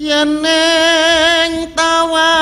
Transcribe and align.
yen 0.00 0.40
ning 0.40 1.54
tawa 1.76 2.39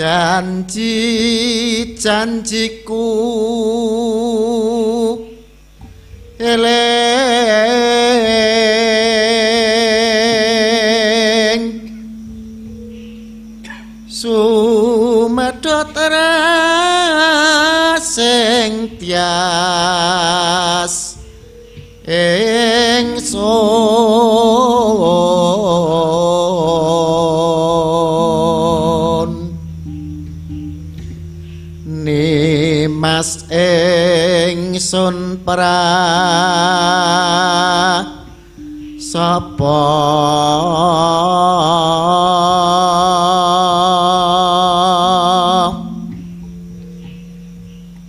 janji 0.00 0.96
janjiku. 2.02 3.04
Eling 6.40 6.80
sumedhot 14.08 15.96
ra 16.14 16.32
sing 18.00 18.72
tiang 18.96 20.49
ingsun 34.80 35.44
pra 35.44 35.76
sapa? 38.96 39.76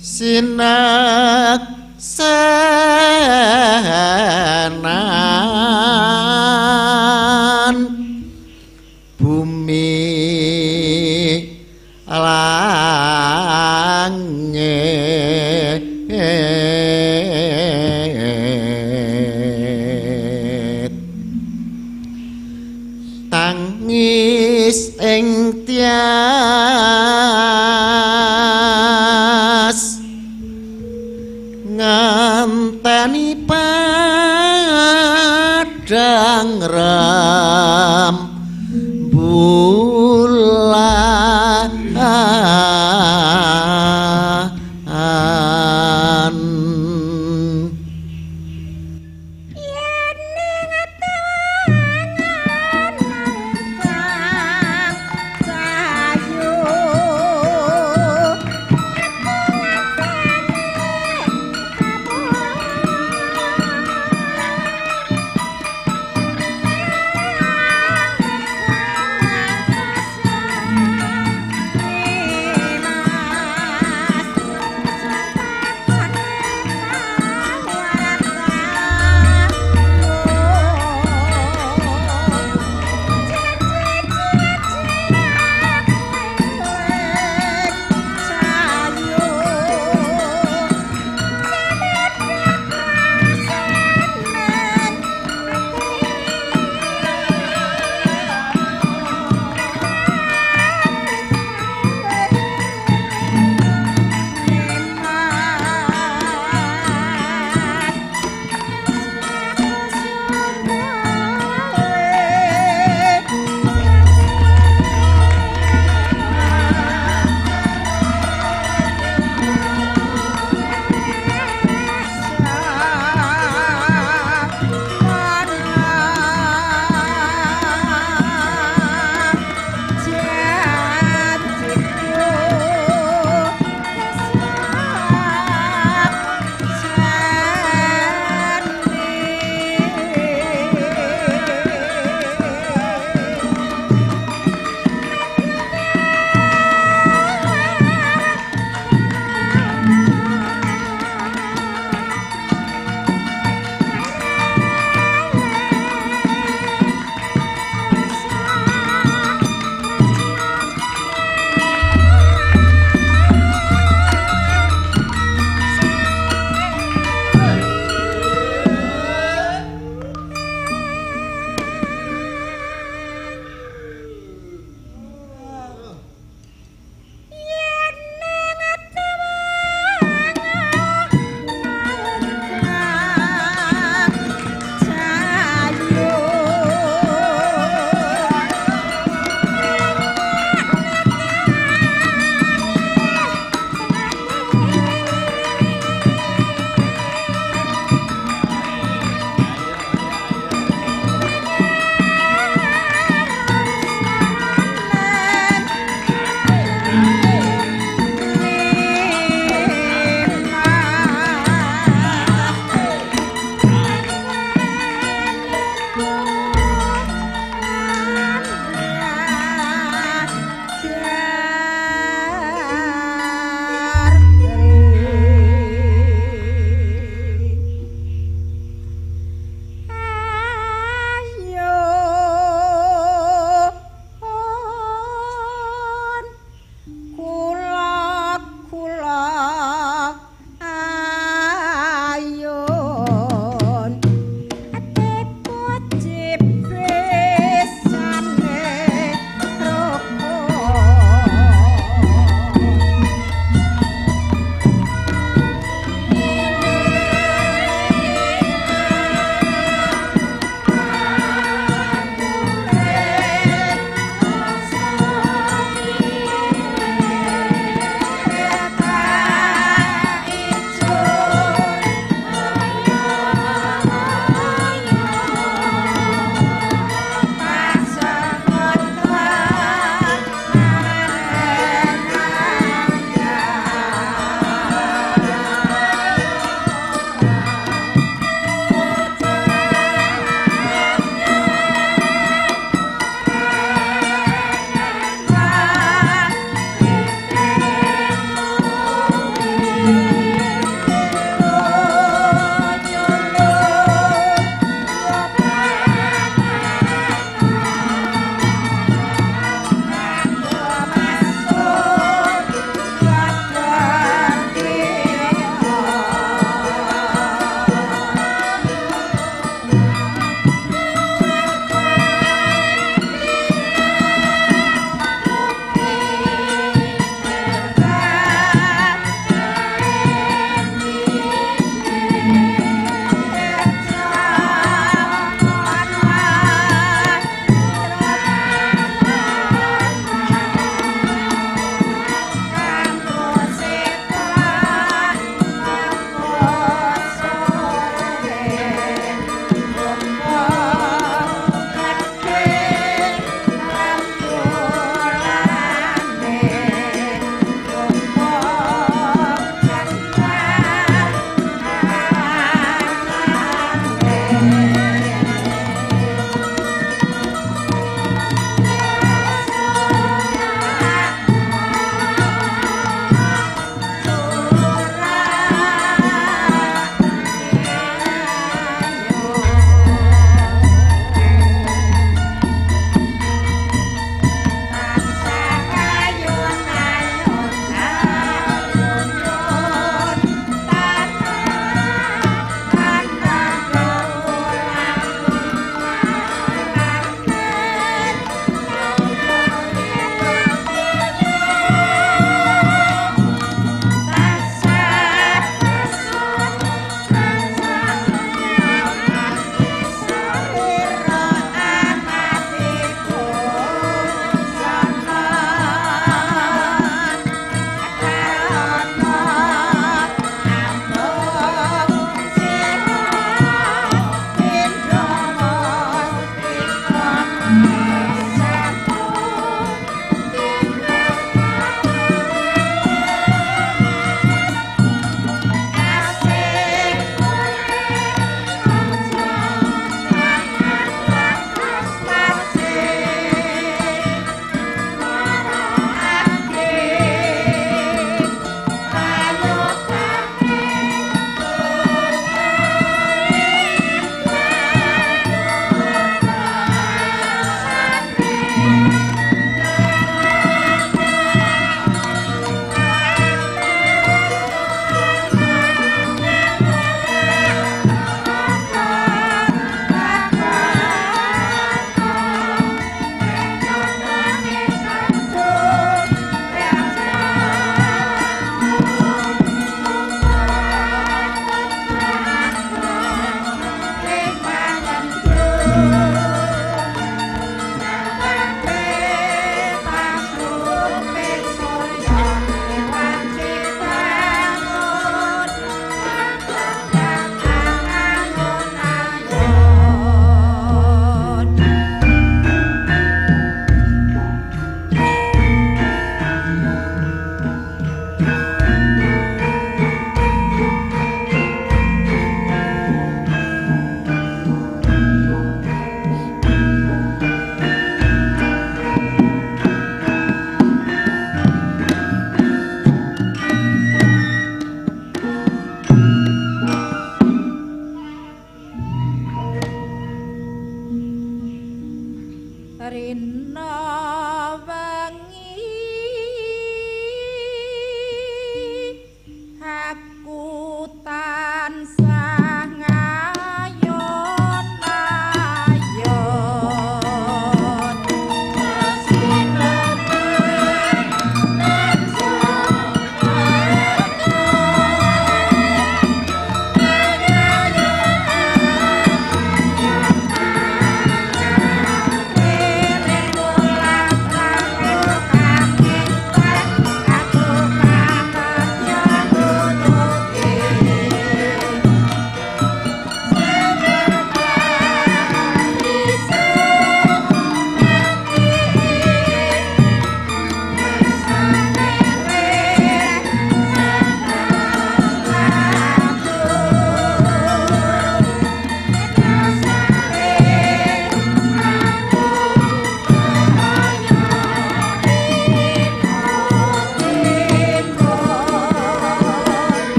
Sinan 0.00 1.03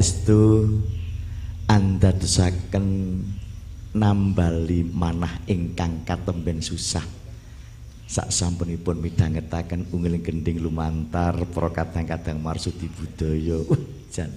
saestu 0.00 0.64
andadosaken 1.68 3.20
nambali 3.92 4.80
manah 4.88 5.44
ingkang 5.44 6.08
katemben 6.08 6.64
susah. 6.64 7.04
Sak 8.08 8.32
sampunipun 8.32 8.96
midhangetaken 8.96 9.92
unggeling 9.92 10.24
gending 10.24 10.64
lumantar 10.64 11.36
para 11.52 11.68
kadang-kadang 11.68 12.40
marsudi 12.40 12.88
budaya. 12.88 13.60
Jan. 14.08 14.32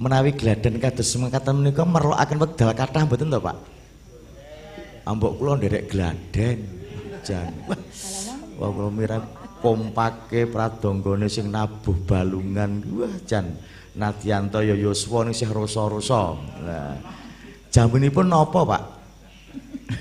Menawi 0.00 0.32
gladen 0.32 0.80
kados 0.80 1.12
mengkatan 1.20 1.60
menika 1.60 1.84
merlokaken 1.84 2.40
wekdal 2.40 2.72
kathah 2.72 3.04
mboten 3.04 3.28
to 3.28 3.36
Pak? 3.36 3.56
Ambok 5.04 5.36
kula 5.36 5.60
nderek 5.60 5.92
gladen 5.92 6.56
jan. 7.20 7.52
Wah 8.56 8.70
kula 8.72 8.88
mirip 8.88 9.28
kompake 9.60 10.48
pradanggane 10.48 11.28
sing 11.28 11.52
nabuh 11.52 12.00
balungan. 12.08 12.80
Wah 12.96 13.12
jan 13.28 13.60
Nadianto 13.98 14.62
ya 14.62 14.78
Yuswa 14.78 15.26
ning 15.26 15.34
sih 15.34 15.50
rasa-rasa. 15.50 16.38
Lah. 16.62 16.94
Jamunipun 17.70 18.26
napa, 18.30 18.62
Pak? 18.62 18.82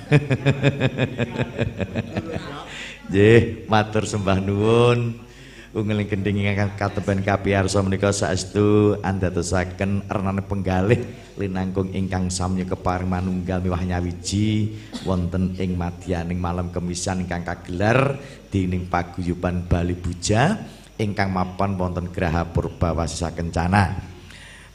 Nggih, 3.10 3.66
matur 3.66 4.06
sembah 4.06 4.38
nuwun. 4.38 5.30
Unggeling 5.70 6.10
gending 6.10 6.42
ingkang 6.42 6.74
katemben 6.82 7.22
kapiyarsa 7.22 7.86
menika 7.86 8.10
saestu 8.10 8.98
andhatosaken 9.06 10.02
renane 10.10 10.42
penggalih 10.42 10.98
linangkung 11.38 11.94
ingkang 11.94 12.34
samya 12.34 12.66
keparing 12.66 13.06
manunggal 13.06 13.62
miwah 13.62 13.78
nyawiji 13.78 14.74
wonten 15.06 15.54
ing 15.62 15.78
madyaning 15.78 16.42
malam 16.42 16.74
kemisan 16.74 17.22
ingkang 17.22 17.46
kagelar 17.46 18.18
dening 18.50 18.90
paguyuban 18.90 19.62
Bali 19.70 19.94
Buja. 19.94 20.58
Ingkang 21.00 21.32
mapan 21.32 21.80
wonten 21.80 22.12
Graha 22.12 22.44
Purba 22.52 22.92
Wasisa 22.92 23.32
Kencana. 23.32 23.96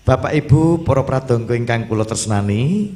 Bapak 0.05 0.33
Ibu 0.33 0.85
para 0.85 1.05
pradangga 1.05 1.53
ingkang 1.53 1.85
kula 1.85 2.09
tresnani, 2.09 2.93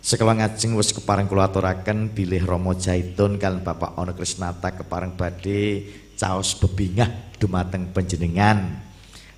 sekala 0.00 0.36
ngajeng 0.40 0.76
wis 0.76 0.92
kepareng 0.96 1.28
kula 1.28 1.52
aturaken 1.52 2.12
bilih 2.12 2.40
Rama 2.44 2.72
Jaitun 2.72 3.36
kalian 3.36 3.60
Bapak 3.60 3.96
Ana 3.96 4.16
Krisnata 4.16 4.72
kepareng 4.72 5.12
badhe 5.16 5.88
caos 6.16 6.56
bebingah 6.56 7.36
dumateng 7.36 7.92
panjenengan. 7.92 8.80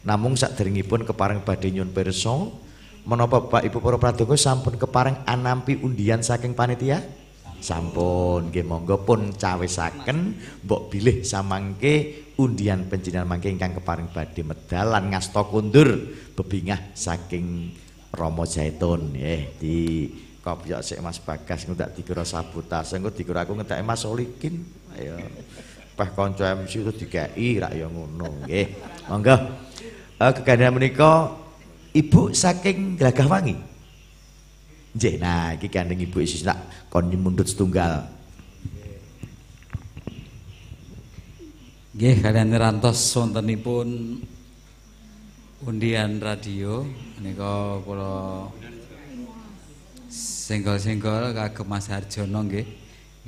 Namung 0.03 0.35
saderengipun 0.35 1.07
kepareng 1.07 1.47
badhe 1.47 1.71
nyuwun 1.71 1.95
pirsa 1.95 2.35
menapa 3.07 3.43
Bapak 3.43 3.67
Ibu 3.71 3.79
para 3.83 3.99
pradonga 3.99 4.39
sampun 4.39 4.79
kepareng 4.79 5.23
anampi 5.27 5.79
undian 5.79 6.23
saking 6.23 6.55
panitia? 6.55 7.03
Sampun, 7.63 8.51
nggih 8.51 8.67
monggo 8.67 9.07
pun 9.07 9.31
cawisaken 9.39 10.35
mbok 10.67 10.91
bilih 10.91 11.23
samangke 11.23 12.22
undian 12.39 12.89
panjenengan 12.89 13.29
mangke 13.29 13.53
ingkang 13.53 13.77
kepareng 13.77 14.09
badhe 14.13 14.47
medal 14.47 14.93
lan 14.93 15.13
ngasta 15.13 15.43
kundur 15.49 15.89
bebingah 16.37 16.97
saking 16.97 17.75
Romo 18.13 18.45
Zaitun 18.45 19.17
nggih 19.17 19.43
di 19.57 19.79
kopiok 20.45 20.81
sik 20.85 21.01
Mas 21.01 21.21
Bagas 21.21 21.65
ngundak 21.65 21.97
dikira 21.97 22.25
sabotase 22.25 23.01
engko 23.01 23.13
dikira 23.13 23.45
aku 23.45 23.57
ngetek 23.57 23.81
Mas 23.85 24.05
Solikin 24.05 24.65
ayo 24.97 25.17
peh 25.93 26.09
kanca 26.17 26.57
MC 26.57 26.89
itu 26.89 26.93
dikai 27.05 27.61
rak 27.61 27.73
ya 27.77 27.87
ngono 27.89 28.49
nggih. 28.49 28.67
Monggo. 29.13 29.37
Uh, 30.17 30.33
kegandhan 30.33 30.73
menika 30.73 31.35
ibu 31.91 32.31
saking 32.31 32.95
Glagahwangi 32.95 33.73
Nggih, 34.93 35.15
nah 35.17 35.57
iki 35.57 35.73
gandeng 35.73 36.05
Ibu 36.05 36.21
Isis 36.21 36.45
nak 36.45 36.69
kon 36.93 37.09
mundut 37.17 37.49
setunggal. 37.49 38.05
Nggih, 41.93 42.25
kalian 42.25 42.57
rantos 42.57 43.05
wontenipun 43.13 44.17
undian 45.69 46.17
radio. 46.25 46.89
Menika 47.21 47.85
kula 47.85 48.49
senggol-senggol 50.09 51.37
kagem 51.37 51.69
Mas 51.69 51.93
Harjono 51.93 52.49
nggih. 52.49 52.65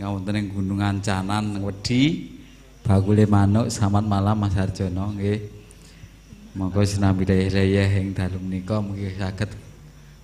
Ngawonten 0.00 0.40
ing 0.40 0.47
Gunung 0.49 0.80
Ancanan 0.80 1.61
wedi 1.61 2.33
bakule 2.80 3.28
manuk 3.28 3.68
selamat 3.68 4.04
malam 4.09 4.40
Mas 4.40 4.56
Harjono 4.56 5.12
nggih. 5.12 5.44
Monggo 6.56 6.88
sinambi 6.88 7.28
daya 7.28 7.85
ing 8.00 8.16
dalu 8.16 8.40
menika. 8.40 8.80
Mugi 8.80 9.12
saged 9.12 9.52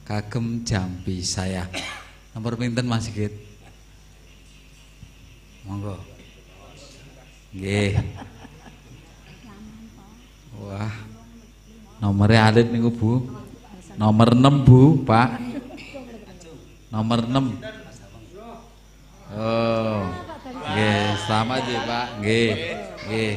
kagem 0.09 0.65
jampi 0.65 1.21
saya 1.21 1.69
nomor 2.33 2.57
pinten 2.57 2.89
Mas 2.89 3.05
Sigit? 3.05 3.37
Monggo. 5.69 6.01
Nggih 7.51 7.99
wah. 10.65 10.93
Nomornya 12.01 12.49
alit 12.49 12.73
niku 12.73 12.91
Bu. 12.93 13.13
Nomor 14.01 14.33
6 14.33 14.67
Bu 14.67 15.05
Pak. 15.05 15.41
Nomor 16.89 17.19
6 17.29 17.61
oh. 19.37 20.01
Nggih 20.71 21.05
selamat 21.27 21.63
ya 21.69 21.81
Pak. 21.85 22.07
Nggih 22.21 22.51
nggih. 23.09 23.35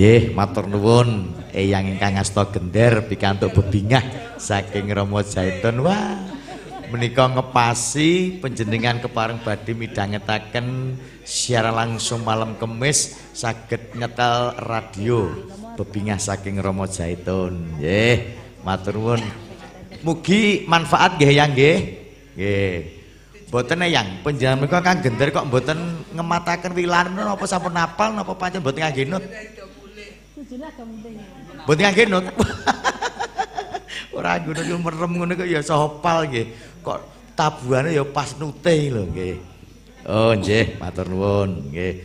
Nggih, 0.00 0.32
matur 0.32 0.64
nuwun. 0.64 1.36
Eyang 1.52 1.92
ingkang 1.92 2.16
asta 2.16 2.46
gender 2.48 3.04
pikantuk 3.04 3.52
bebingah 3.52 4.38
saking 4.40 4.88
Romo 4.94 5.20
Zaitun. 5.20 5.82
Wah, 5.84 6.16
menika 6.88 7.28
ngepasi 7.28 8.40
panjenengan 8.40 9.02
kepareng 9.02 9.44
badhe 9.44 9.76
midhangetaken 9.76 10.96
secara 11.30 11.70
langsung 11.70 12.26
malam 12.26 12.58
Kemis 12.58 13.14
saged 13.30 13.94
nyetel 13.94 14.58
radio 14.66 15.30
bebingah 15.78 16.18
saking 16.18 16.58
Romo 16.58 16.90
Zaitun. 16.90 17.78
Nggih, 17.78 18.34
matur 18.66 18.98
nuwun. 18.98 19.22
Mugi 20.02 20.66
manfaat 20.66 21.14
nggih 21.14 21.30
yang 21.30 21.54
nggih. 21.54 21.78
Nggih. 22.34 22.74
Mboten 23.50 23.82
yang 23.86 24.06
panjenengan 24.22 24.62
menika 24.62 24.78
kang 24.78 25.02
gender 25.02 25.28
kok 25.34 25.46
mboten 25.46 25.78
ngemataken 26.14 26.70
wilan 26.70 27.14
napa 27.18 27.46
sampun 27.50 27.74
napal 27.74 28.14
napa 28.14 28.34
pancen 28.34 28.62
mboten 28.62 28.82
ngangge 28.82 29.06
nut. 29.06 29.24
Mboten 31.66 31.82
ngangge 31.86 32.04
nut. 32.10 32.26
Ora 34.18 34.42
yo 34.42 34.76
merem 34.82 35.10
ngono 35.14 35.32
kok 35.38 35.46
ya 35.46 35.62
sopal 35.62 36.26
nggih. 36.26 36.46
Kok 36.82 36.98
tabuhane 37.38 37.94
ya 37.94 38.02
pas 38.02 38.34
nute 38.38 38.74
lho 38.90 39.06
nggih. 39.06 39.49
Oh 40.10 40.34
nggih, 40.34 40.74
matur 40.82 41.06
nuwun 41.06 41.70
nggih. 41.70 42.02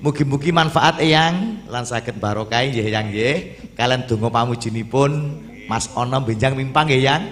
Mugi-mugi 0.00 0.56
manfaat 0.56 1.04
eyang 1.04 1.68
lan 1.68 1.84
saged 1.84 2.16
barokah 2.16 2.64
nggih 2.64 2.88
eyang 2.88 3.12
nggih. 3.12 3.36
Kalian 3.76 4.08
donga 4.08 4.32
pamujinipun 4.32 5.10
Mas 5.68 5.92
Ono 5.92 6.16
benjang 6.24 6.56
mimpang 6.56 6.88
nggih 6.88 7.00
eyang. 7.04 7.22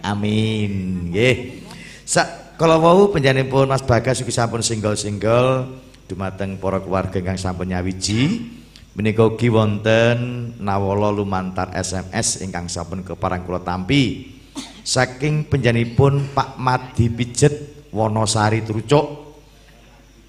Amin 0.00 0.72
nggih. 1.12 1.60
Sak 2.08 2.56
kala 2.56 2.80
wau 2.80 3.12
panjenenganipun 3.12 3.68
Mas 3.68 3.84
Bagas 3.84 4.24
ugi 4.24 4.32
sampun 4.32 4.64
single-single 4.64 5.68
dumateng 6.08 6.56
para 6.56 6.80
keluarga 6.80 7.20
ingkang 7.20 7.36
sampun 7.36 7.68
nyawiji. 7.68 8.56
Menika 8.96 9.28
ugi 9.28 9.52
wonten 9.52 10.50
nawala 10.64 11.12
lumantar 11.12 11.76
SMS 11.76 12.40
ingkang 12.40 12.72
sampun 12.72 13.04
keparang 13.04 13.44
kula 13.44 13.60
tampi. 13.60 14.32
Saking 14.80 15.44
penjanipun 15.44 16.32
Pak 16.32 16.56
Madi 16.56 17.12
Pijet 17.12 17.84
Wonosari 17.92 18.64
Trucuk. 18.64 19.27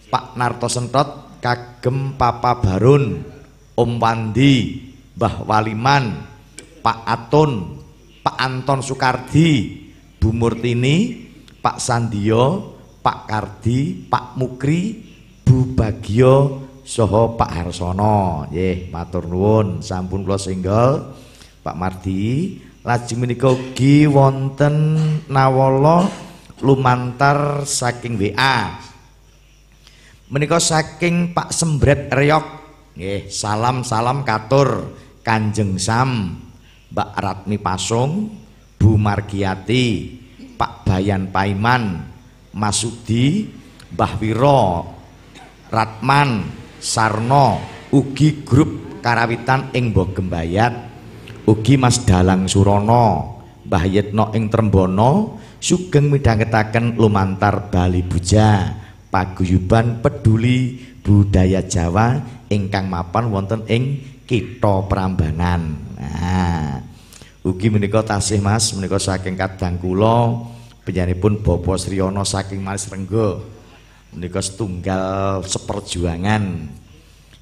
Pak 0.10 0.36
Narto 0.36 0.66
Sentot 0.66 1.40
kagem 1.40 2.18
Papa 2.20 2.60
Barun, 2.60 3.24
Om 3.78 3.92
Wandi, 4.02 4.82
Mbah 5.16 5.48
Waliman, 5.48 6.26
Pak 6.84 7.00
Atun, 7.08 7.80
Pak 8.20 8.36
Anton 8.36 8.84
Sukardi, 8.84 9.80
Bu 10.20 10.36
Murtini, 10.36 11.30
Pak 11.64 11.80
Sandio, 11.80 12.76
Pak 13.00 13.30
Kardi, 13.30 14.10
Pak 14.10 14.36
Mukri, 14.36 15.00
Bu 15.48 15.78
Bagio, 15.78 16.68
saha 16.84 17.38
Pak 17.38 17.52
Harsono. 17.54 18.50
Nggih 18.50 18.90
matur 18.90 19.30
nuwun 19.30 19.86
sampun 19.86 20.26
kula 20.26 20.42
singgol. 20.42 21.14
Pak 21.62 21.76
Mardi 21.78 22.58
lajeng 22.82 23.22
menika 23.22 23.52
ugi 23.52 24.08
wonten 24.10 24.98
nawala 25.30 26.08
lumantar 26.64 27.68
saking 27.68 28.16
WA 28.18 28.89
menika 30.30 30.62
saking 30.62 31.34
Pak 31.34 31.50
Sembret 31.50 32.14
Reyok 32.14 32.46
nggih 32.94 33.34
salam-salam 33.34 34.22
katur 34.22 34.94
Kanjeng 35.26 35.82
Sam 35.82 36.38
Mbak 36.94 37.12
Ratmi 37.18 37.58
Pasung 37.58 38.30
Bu 38.78 38.94
Margiati 38.94 40.16
Pak 40.54 40.86
Bayan 40.86 41.34
Paiman 41.34 42.06
Masudi 42.54 43.50
Mbah 43.90 44.14
Wiro 44.22 44.86
Ratman 45.74 46.46
Sarno 46.78 47.58
ugi 47.90 48.46
grup 48.46 49.02
karawitan 49.02 49.74
ing 49.74 49.90
Bogembayat 49.90 50.74
ugi 51.50 51.74
Mas 51.82 52.06
Dalang 52.06 52.46
Surono 52.46 53.42
Mbah 53.66 53.86
Yetno 53.90 54.30
ing 54.38 54.46
Trembono 54.54 55.42
sugeng 55.58 56.14
midhangetaken 56.14 57.02
lumantar 57.02 57.74
Bali 57.74 58.06
Buja 58.06 58.78
paguyuban 59.10 60.02
peduli 60.02 60.78
budaya 61.02 61.66
Jawa 61.66 62.22
ingkang 62.50 62.90
mapan 62.90 63.30
wonten 63.30 63.66
ing 63.66 64.02
Kitha 64.30 64.86
Prambanan. 64.86 65.74
Nah 65.98 66.86
ugi 67.42 67.74
menika 67.74 68.06
tasih 68.06 68.38
Mas 68.42 68.70
menika 68.78 69.02
saking 69.02 69.34
kadang 69.34 69.82
kula 69.82 70.46
penyanipun 70.86 71.42
Bapak 71.42 71.82
Sriyono 71.82 72.22
saking 72.22 72.62
Malis 72.62 72.86
Renggo 72.90 73.42
menika 74.14 74.42
setunggal 74.42 75.42
seperjuangan. 75.46 76.78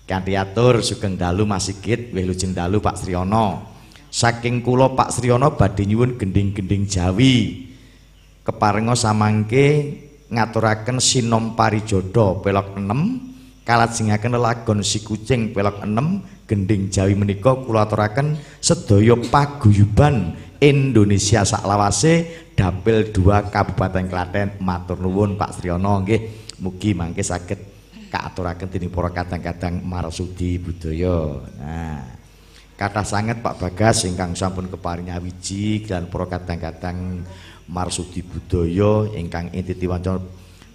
Kanthi 0.07 0.39
atur 0.39 0.79
sugeng 0.79 1.19
dalu 1.19 1.43
Mas 1.43 1.67
Sigit 1.67 2.15
wilujeng 2.15 2.55
dalu 2.55 2.79
Pak 2.79 2.95
Sriono 3.03 3.75
saking 4.07 4.63
kula 4.63 4.95
Pak 4.95 5.11
Sriono 5.11 5.59
badhe 5.59 5.83
nyuwun 5.83 6.15
gending-gending 6.15 6.87
Jawi. 6.87 7.67
Keparenga 8.47 8.95
samangke 8.95 10.06
ngaturaken 10.27 10.99
sinom 10.99 11.55
parijodo 11.55 12.43
pelok 12.43 12.75
6 12.75 13.63
kalajengaken 13.67 14.35
lelagon 14.35 14.79
si 14.83 15.03
kucing 15.03 15.55
pelok 15.55 15.83
6 15.83 16.47
gending 16.47 16.87
Jawi 16.87 17.15
menika 17.15 17.55
kula 17.55 17.87
aturaken 17.87 18.39
sedaya 18.63 19.15
paguyuban 19.15 20.35
Indonesia 20.63 21.43
saklawase 21.43 22.47
dapil 22.55 23.11
2 23.13 23.53
Kabupaten 23.53 24.05
Klaten 24.07 24.47
matur 24.63 24.99
nuwun 24.99 25.35
Pak 25.35 25.59
Sriono 25.59 26.01
nggih 26.03 26.21
mugi 26.63 26.97
mangke 26.97 27.21
saged 27.21 27.77
kaaturaken 28.07 28.71
dening 28.71 28.89
para 28.89 29.11
kadang-kadang 29.11 29.83
marsudi 29.83 30.55
budaya. 30.57 31.43
Nah, 31.59 32.01
kata 32.79 33.03
sangat 33.03 33.43
Pak 33.43 33.59
Bagas 33.59 34.07
ingkang 34.07 34.33
sampun 34.33 34.71
keparing 34.71 35.11
wiji 35.21 35.83
dan 35.83 36.07
para 36.07 36.25
kadang-kadang 36.25 37.27
marsudi 37.67 38.23
budaya 38.23 39.11
ingkang 39.15 39.51
inti 39.51 39.87
wanca 39.87 40.19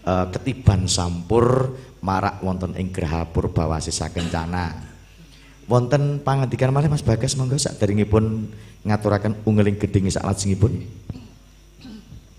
uh, 0.05 0.27
ketiban 0.33 0.87
sampur 0.87 1.77
marak 2.05 2.43
wonten 2.45 2.77
ing 2.77 2.93
Graha 2.93 3.27
Purbawasi 3.29 3.91
sakencana. 3.91 4.93
Wonten 5.71 6.21
pangandikan 6.21 6.75
malih 6.75 6.91
Mas 6.91 7.07
Bagas 7.07 7.39
monggo 7.39 7.57
saderengipun 7.57 8.51
ngaturaken 8.83 9.47
ungeling 9.47 9.79
gedhe 9.79 10.05
sak 10.11 10.27
lajengipun. 10.27 10.85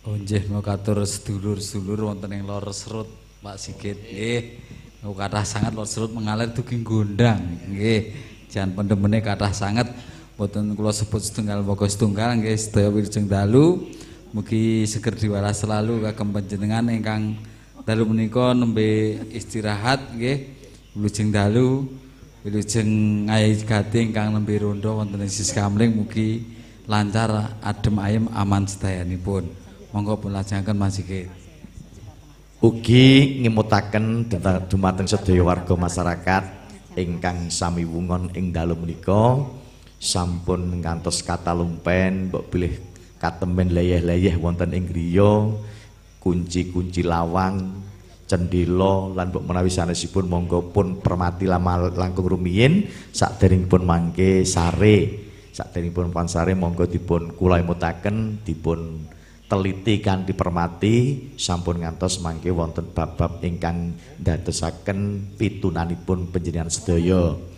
Oh 0.03 0.19
nggih 0.19 0.51
mau 0.51 0.59
katur 0.59 0.99
sedulur-sedulur 1.07 2.11
wonten 2.11 2.35
ing 2.35 2.43
lor 2.43 2.67
serut 2.75 3.07
Pak 3.39 3.55
Sigit 3.55 3.95
nggih 3.95 4.71
kathah 5.11 5.43
sangat 5.43 5.71
lot 5.75 5.87
serut 5.87 6.15
mengalir 6.15 6.51
dugi 6.51 6.79
gondang 6.79 7.39
nggih 7.67 8.15
jan 8.47 8.71
pendemene 8.71 9.19
kathah 9.19 9.51
sanget 9.51 9.87
boten 10.39 10.75
kula 10.79 10.95
sebut 10.95 11.19
setunggal 11.19 11.59
pokok 11.67 11.91
setunggal 11.91 12.39
nggih 12.39 12.55
sedaya 12.55 12.87
wilujeng 12.87 13.27
dalu 13.27 13.83
mugi 14.33 14.89
seger 14.89 15.13
diwaras 15.13 15.61
selalu 15.61 16.09
kagem 16.09 16.33
panjenengan 16.33 16.89
ingkang 16.89 17.37
dalu 17.85 18.09
menika 18.09 18.57
nembe 18.57 19.21
istirahat 19.29 20.17
nggih. 20.17 20.65
Wilujeng 20.93 21.29
dalu 21.33 21.89
wilujeng 22.41 22.89
ngayi 23.29 23.61
gati 23.65 24.09
ingkang 24.09 24.33
nembe 24.33 24.57
rondo 24.57 24.97
wonten 24.97 25.21
ing 25.21 25.29
sis 25.29 25.53
kamling 25.53 25.93
mugi 25.93 26.41
lancar 26.89 27.57
adem 27.61 27.97
ayem 27.97 28.25
aman 28.29 28.67
sedayanipun 28.69 29.49
monggo 29.89 30.19
pun 30.19 30.33
lajengaken 30.35 30.77
Mas 30.77 31.01
ugi 32.63 33.07
ngimutaken 33.41 34.29
dumateng 34.69 35.09
sedaya 35.09 35.41
warga 35.41 35.73
masyarakat 35.77 36.43
ingkang 36.93 37.49
sami 37.49 37.85
wungon 37.85 38.33
ing 38.33 38.49
dalu 38.49 38.77
menika. 38.77 39.41
Sampun 40.03 40.83
ngantos 40.83 41.23
katalumpen 41.23 42.27
mbok 42.27 42.51
bilih 42.51 42.75
katemen 43.23 43.71
leyeh-leyeh 43.71 44.35
wonten 44.35 44.75
ing 44.75 44.83
griya 44.91 45.47
kunci-kunci 46.19 47.07
lawang 47.07 47.79
cendela 48.27 49.15
lan 49.15 49.31
mbok 49.31 49.47
menawi 49.47 49.71
sanesipun 49.71 50.27
monggo 50.27 50.75
pun 50.75 50.99
permati 50.99 51.47
langkung 51.47 52.27
rumiyin 52.27 52.91
saderengipun 53.15 53.87
mangke 53.87 54.43
sare 54.43 55.23
saderengipun 55.55 56.11
pansare 56.11 56.51
monggo 56.51 56.83
dipun 56.83 57.31
kula 57.39 57.63
imutaken 57.63 58.43
dipun 58.43 59.07
teliti 59.47 60.01
kanthi 60.01 60.33
permati 60.33 60.95
sampun 61.37 61.85
ngantos 61.85 62.19
mangke 62.25 62.49
wonten 62.49 62.89
bab-bab 62.89 63.39
ingkang 63.45 63.93
ndadosaken 64.17 65.31
pitunanipun 65.37 66.33
panjenengan 66.33 66.73
sedaya. 66.73 67.52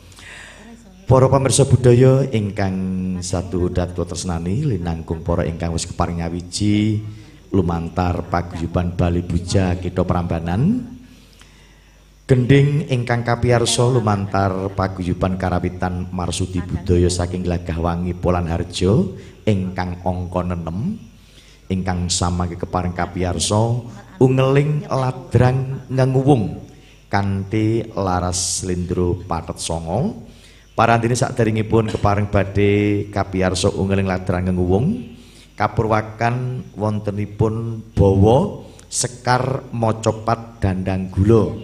Para 1.06 1.30
pamirsa 1.30 1.70
budaya 1.70 2.26
ingkang 2.34 2.74
satu 3.22 3.70
hudat 3.70 3.94
kula 3.94 4.10
tresnani 4.10 4.66
linangkung 4.66 5.22
para 5.22 5.46
ingkang 5.46 5.70
wis 5.70 5.86
keparing 5.86 6.18
nyawiji 6.18 6.98
lumantar 7.54 8.26
paguyuban 8.26 8.98
Bali 8.98 9.22
Buja 9.22 9.78
kita 9.78 10.02
Prambanan. 10.02 10.82
Gending 12.26 12.90
ingkang 12.90 13.22
kapiyarsa 13.22 13.86
lumantar 13.86 14.74
paguyuban 14.74 15.38
karawitan 15.38 16.10
Marsudi 16.10 16.66
Budaya 16.66 17.06
saking 17.06 17.46
Lagahwangi 17.46 18.18
Polan 18.18 18.50
Harjo 18.50 19.14
ingkang 19.46 20.02
angka 20.02 20.42
6 20.42 21.70
ingkang 21.70 22.10
samangke 22.10 22.58
keparing 22.58 22.98
kapiyarsa 22.98 23.78
ungeling 24.18 24.90
ladrang 24.90 25.86
ngenguwung 25.86 26.66
kanthi 27.14 27.94
laras 27.94 28.66
slendro 28.66 29.22
patet 29.30 29.62
songo 29.62 30.26
parandene 30.76 31.16
saderengipun 31.16 31.88
keparing 31.96 32.28
badhe 32.28 33.08
kapiyarsa 33.08 33.72
ungeling 33.80 34.06
ladrang 34.06 34.52
ngenguwung 34.52 35.16
kapurwakan 35.56 36.68
wontenipun 36.76 37.80
bawa 37.96 38.68
sekar 38.92 39.72
mocopat 39.72 40.60
dandang 40.60 41.08
gula 41.08 41.56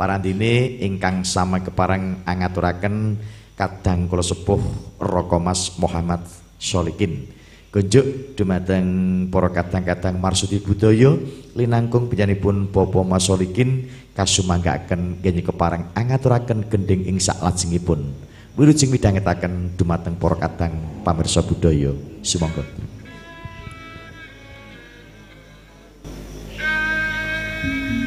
parandene 0.00 0.80
ingkang 0.80 1.28
sama 1.28 1.60
keparang 1.60 2.24
angaturaken 2.24 3.20
kadang 3.52 4.08
kula 4.08 4.24
sepuh 4.24 4.60
Rokomas 4.96 5.76
Muhammad 5.76 6.24
Solikin 6.56 7.38
Kunjuk 7.68 8.32
dumateng 8.32 8.88
para 9.28 9.52
kadang-kadang 9.52 10.16
marsudi 10.16 10.56
budaya 10.56 11.12
linangkung 11.52 12.08
panjenenganipun 12.08 12.72
Bapa 12.72 13.04
Masolikin 13.04 13.92
kasumanggaken 14.16 15.20
genyi 15.20 15.44
keparang 15.44 15.92
angaturaken 15.92 16.64
gending 16.72 17.04
ing 17.04 17.20
saklajengipun. 17.20 18.27
Wilujeng 18.58 18.90
midhangetaken 18.90 19.78
dumateng 19.78 20.18
para 20.18 20.34
kadang 20.34 20.74
pamirsa 21.06 21.46
budaya. 21.46 21.94
Sumangga. 22.26 22.66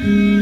Sri 0.02 0.41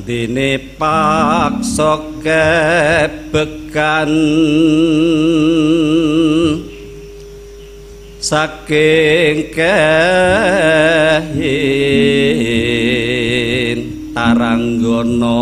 randene 0.00 0.56
paksa 0.78 2.00
kebekan. 2.24 4.08
Saking 8.20 9.48
kehin 9.56 9.80
taranggana 14.12 15.40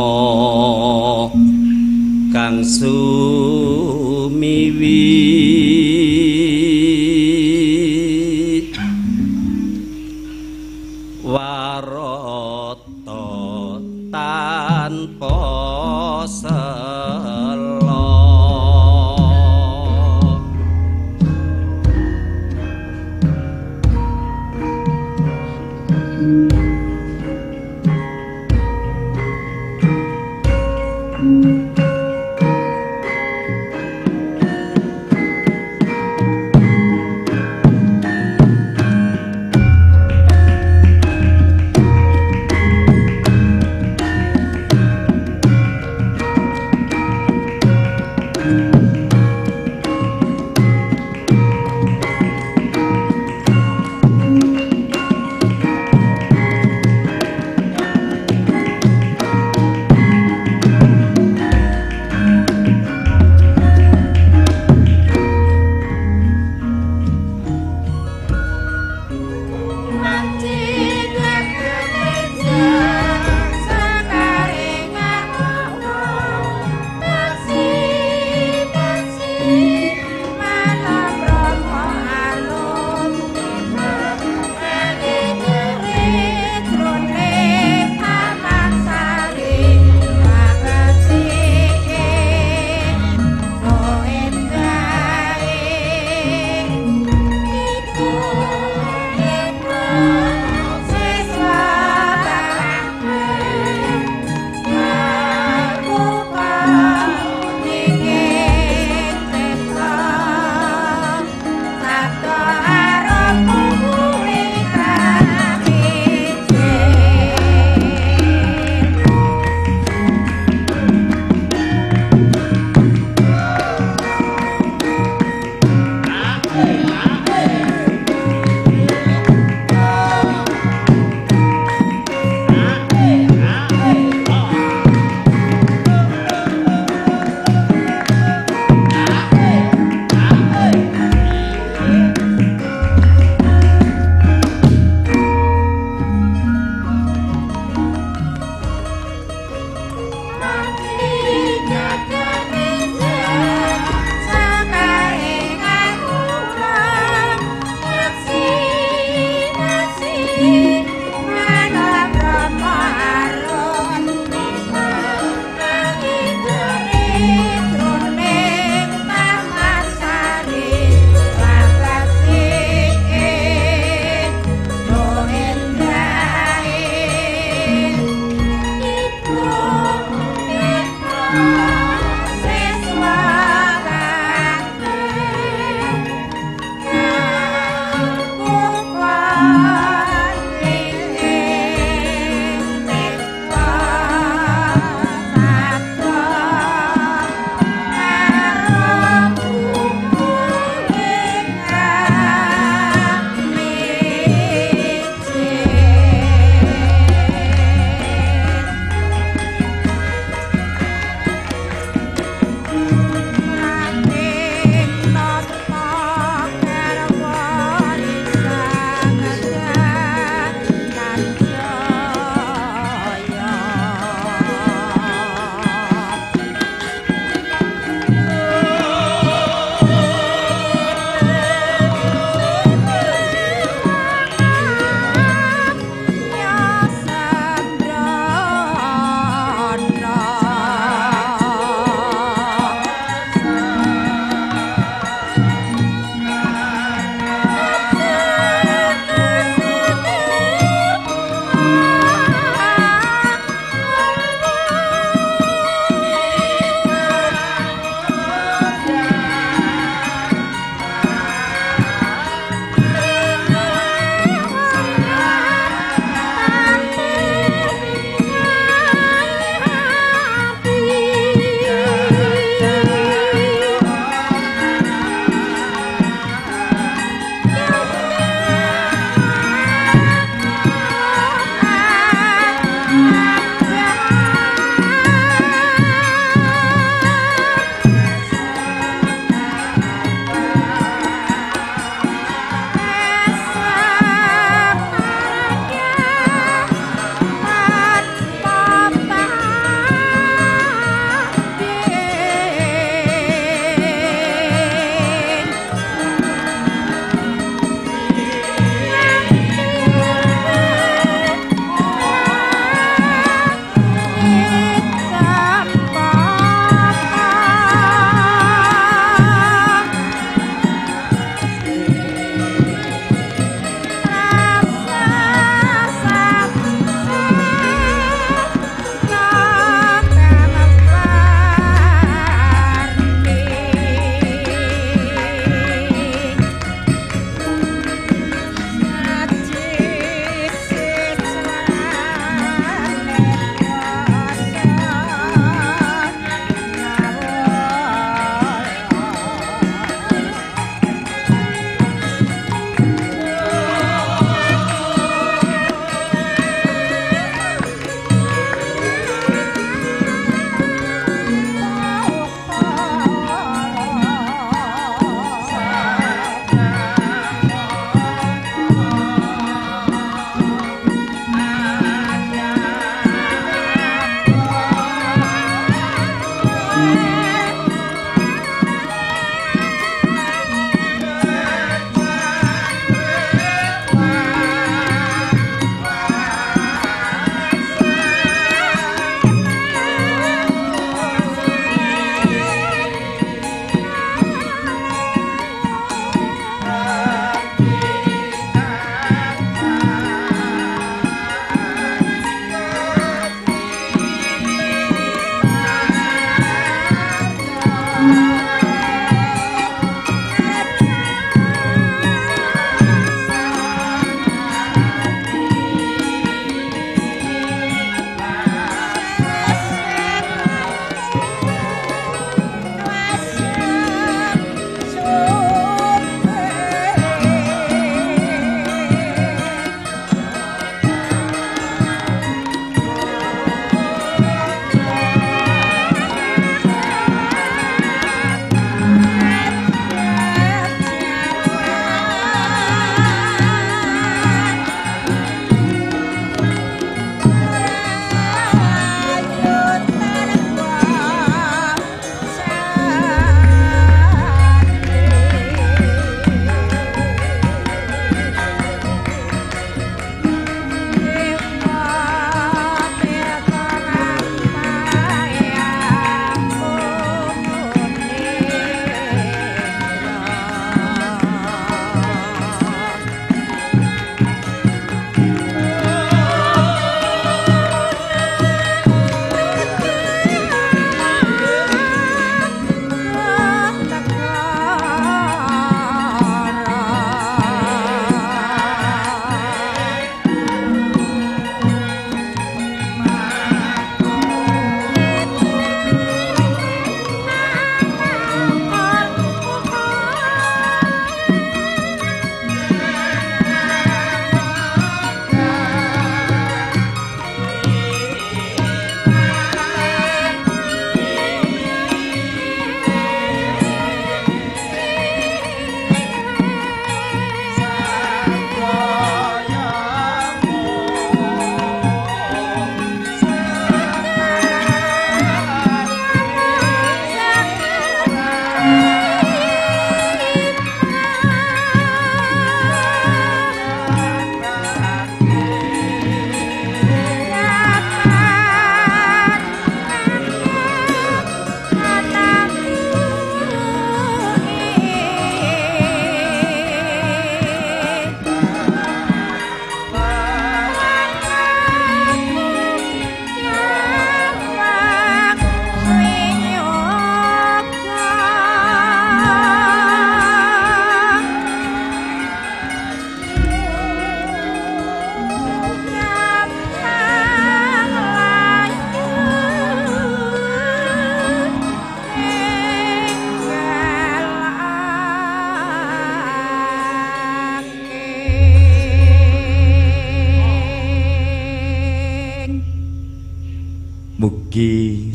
kang 2.30 2.62
sumiwi 2.62 3.28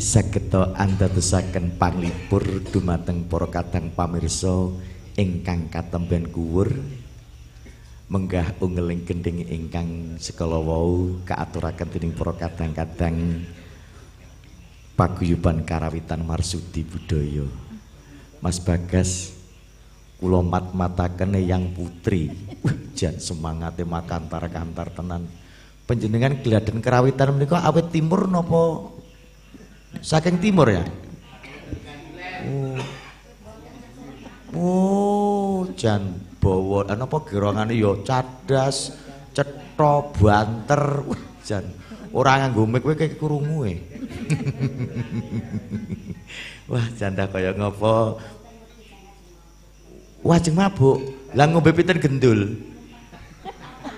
Sageta 0.04 0.76
andadosaken 0.76 1.80
panglipur 1.80 2.44
dumateng 2.68 3.24
para 3.24 3.48
kadang 3.48 3.88
pamirsa 3.88 4.68
ingkang 5.16 5.72
katemben 5.72 6.28
kuwur 6.28 6.68
menggah 8.12 8.52
ungeling 8.60 9.00
gending 9.08 9.48
ingkang 9.48 10.20
sekala 10.20 10.60
wau 10.60 11.24
kaaturaken 11.24 11.88
dening 11.88 12.12
para 12.12 12.36
kadang-kadang 12.36 13.48
paguyuban 14.92 15.64
karawitan 15.64 16.20
marsudi 16.20 16.84
budaya. 16.84 17.48
Mas 18.44 18.60
Bagas 18.60 19.32
kula 20.20 20.44
mat-mataken 20.44 21.32
yang 21.40 21.72
putri. 21.72 22.28
Jan 22.92 23.16
semangate 23.16 23.88
makantar-kantar 23.88 24.92
tenan. 24.92 25.24
Panjenengan 25.88 26.44
geladen 26.44 26.84
karawitan 26.84 27.32
menika 27.32 27.64
awet 27.64 27.88
timur 27.88 28.28
napa 28.28 28.93
saking 30.00 30.40
timur 30.40 30.70
ya? 30.70 30.84
Oh. 32.44 32.78
Oh, 34.54 35.66
jan 35.74 36.14
bawa 36.38 36.86
ana 36.86 37.10
apa 37.10 37.18
gerongane 37.26 37.74
ya 37.74 37.90
cadas, 38.06 38.94
cetha, 39.34 39.94
banter. 40.14 41.02
Wah, 41.02 41.22
jan 41.42 41.66
ora 42.14 42.38
nganggo 42.38 42.62
mic 42.70 42.86
kowe 42.86 42.94
kaya 42.94 43.18
krungu 43.18 43.66
e. 43.66 43.74
Wah, 46.70 46.86
janda 46.94 47.26
kaya 47.26 47.50
ngopo? 47.52 48.22
Wah, 50.24 50.40
jeng 50.40 50.56
mabuk. 50.56 51.04
Lah 51.36 51.44
ngombe 51.50 51.74
pinten 51.74 52.00
gendul? 52.00 52.56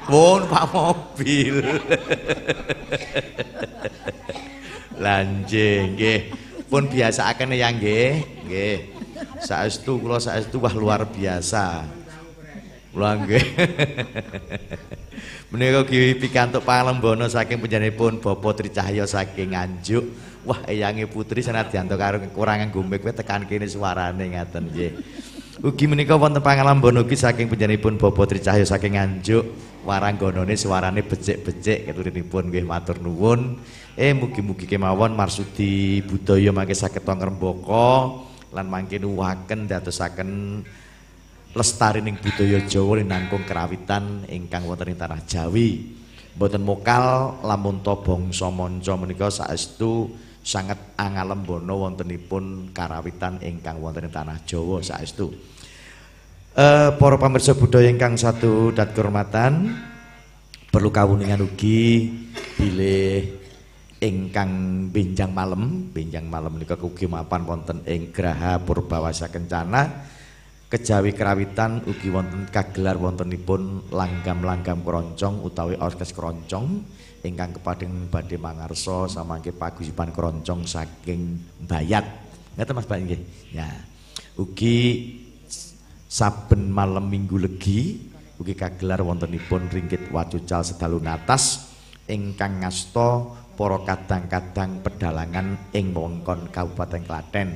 Pun 0.09 0.40
Pak 0.51 0.64
mobil. 0.74 1.62
Lanjing 4.97 5.97
nggih. 5.97 6.20
Pun 6.66 6.88
biasaaken 6.88 7.55
ya 7.55 7.68
nggih. 7.70 8.12
Nggih. 8.49 8.78
Saestu 9.40 10.01
kula 10.01 10.18
saestu 10.18 10.59
wah 10.59 10.72
luar 10.72 11.05
biasa. 11.09 11.84
Kula 12.92 13.20
nggih. 13.20 13.44
Menika 15.55 15.86
ki 15.86 16.18
pikantuk 16.18 16.66
pangalembono 16.66 17.30
saking 17.30 17.62
panjenenganipun 17.62 18.18
Bapak 18.18 18.61
Tricahya 18.61 19.07
saking 19.07 19.55
Nganjuk. 19.55 20.05
Wah, 20.42 20.59
eyange 20.66 21.07
putri 21.07 21.38
senadyan 21.38 21.86
karo 21.86 22.18
kekurangan 22.18 22.70
gumik 22.74 23.03
kowe 23.03 23.14
tekan 23.14 23.47
kene 23.47 23.70
suarane 23.70 24.34
ngaten 24.34 24.74
nggih. 24.74 24.92
Ugi 25.62 25.86
menika 25.86 26.18
wonten 26.18 26.42
pangalembono 26.42 27.07
ugi 27.07 27.14
saking 27.14 27.47
panjenenganipun 27.47 27.94
Bapak 27.94 28.34
Tricahya 28.34 28.66
saking 28.66 28.99
Nganjuk. 28.99 29.44
Waranggonone 29.86 30.59
suarane 30.59 31.07
becik-becik 31.07 31.88
keturinipun 31.88 32.51
nggih 32.51 32.66
matur 32.66 32.99
nuwun. 32.99 33.62
Eh 33.97 34.12
mugi-mugi 34.12 34.68
kemawon 34.68 35.16
marsudi 35.16 36.05
budaya 36.05 36.53
mangke 36.53 36.76
saged 36.76 37.01
ngrembaka 37.01 38.12
lan 38.53 38.68
mangke 38.68 39.01
nuwaken 39.01 39.64
dadosaken 39.64 40.61
lestari 41.57 42.05
ning 42.05 42.20
budaya 42.20 42.61
Jawa 42.61 43.01
nangkung 43.01 43.49
kerawitan 43.49 44.28
ingkang 44.28 44.68
wonten 44.68 44.92
ing 44.92 45.01
tanah 45.01 45.24
Jawi. 45.24 45.97
Mboten 46.36 46.61
mokal 46.61 47.40
lamun 47.40 47.80
to 47.80 47.97
bangsa 48.05 48.53
manca 48.53 48.92
menika 49.01 49.32
saestu 49.32 50.12
sanget 50.44 50.76
angalembono 51.01 51.88
wontenipun 51.88 52.76
karawitan 52.76 53.40
ingkang 53.40 53.80
wonten 53.80 54.05
ing 54.05 54.12
tanah 54.12 54.44
Jawa 54.44 54.84
saestu. 54.84 55.32
Eh 56.53 56.92
para 57.01 57.16
pamirsa 57.16 57.57
budaya 57.57 57.88
ingkang 57.88 58.20
satu 58.20 58.76
dan 58.76 58.92
kehormatan 58.92 59.72
perlu 60.68 60.92
kawuningan 60.92 61.40
ugi 61.49 62.12
bilih 62.61 63.45
ingkang 64.01 64.51
benjang 64.92 65.32
malam, 65.32 65.88
benjang 65.92 66.28
malam 66.28 66.57
menika 66.57 66.76
ugi 66.76 67.09
mapan 67.09 67.49
wonten 67.49 67.80
ing 67.88 68.12
Graha 68.12 68.61
Purbawasa 68.61 69.28
Kencana. 69.32 70.14
kejawi 70.66 71.14
kerawitan 71.14 71.86
ugi 71.86 72.11
wonten 72.11 72.51
kagelar 72.51 72.99
wontenipun 72.99 73.86
langgam-langgam 73.94 74.82
keroncong 74.82 75.47
utawi 75.47 75.78
orkes 75.78 76.11
keroncong 76.11 76.82
ingkang 77.22 77.55
kepading 77.55 78.11
badhe 78.11 78.34
mangarsa 78.34 79.07
samangke 79.07 79.55
paguyuban 79.55 80.11
keroncong 80.11 80.66
saking 80.66 81.38
Bayat. 81.70 82.03
Ngeten 82.59 82.74
Mas 82.74 82.86
Pak 82.90 82.99
nggih. 82.99 83.20
Ya. 83.55 83.70
Ugi 84.34 84.76
saben 86.11 86.66
malam 86.66 87.07
Minggu 87.11 87.38
Legi 87.38 88.11
ugi 88.36 88.53
kagelar 88.53 89.01
wontenipun 89.01 89.68
ringgit 89.72 90.12
wacucal 90.12 90.61
sedalu 90.61 91.01
natas 91.01 91.72
ingkang 92.05 92.62
ngasta 92.62 93.26
para 93.57 93.80
kadang-kadang 93.82 94.84
pedalangan 94.84 95.72
ing 95.72 95.96
wewengkon 95.96 96.52
Kabupaten 96.52 97.02
Klaten. 97.02 97.50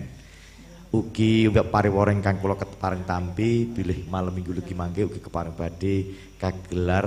ugi 0.90 1.46
pariwara 1.70 2.10
ingkang 2.10 2.42
kula 2.42 2.58
kepareng 2.58 3.06
tampi 3.06 3.62
bilih 3.70 4.10
malam 4.10 4.34
minggu 4.34 4.58
legi 4.58 4.74
mangke 4.74 5.06
ugi 5.06 5.22
kepareng 5.22 5.54
badhe 5.54 6.18
kagelar 6.34 7.06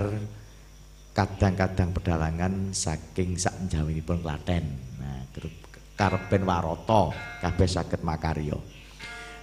kadang-kadang 1.12 1.92
pedalangan 1.92 2.72
saking 2.72 3.36
sak 3.36 3.60
njawinipun 3.68 4.24
Klaten. 4.24 4.64
Nah, 5.04 5.28
karepen 6.00 6.48
warata 6.48 7.12
kabeh 7.44 7.68
saged 7.68 8.02
makarya. 8.08 8.56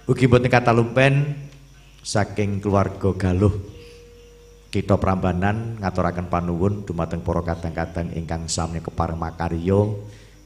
Ugi 0.09 0.25
boten 0.25 0.49
kata 0.49 0.73
lumpen 0.73 1.37
saking 2.01 2.65
keluarga 2.65 3.13
Galuh 3.15 3.55
kita 4.71 5.03
Prambanan 5.03 5.83
ngaturaken 5.83 6.31
panuwun 6.31 6.87
dumateng 6.87 7.27
para 7.27 7.43
kadang-kadang 7.43 8.15
ingkang 8.15 8.47
sami 8.47 8.79
kepareng 8.79 9.19
makarya 9.19 9.83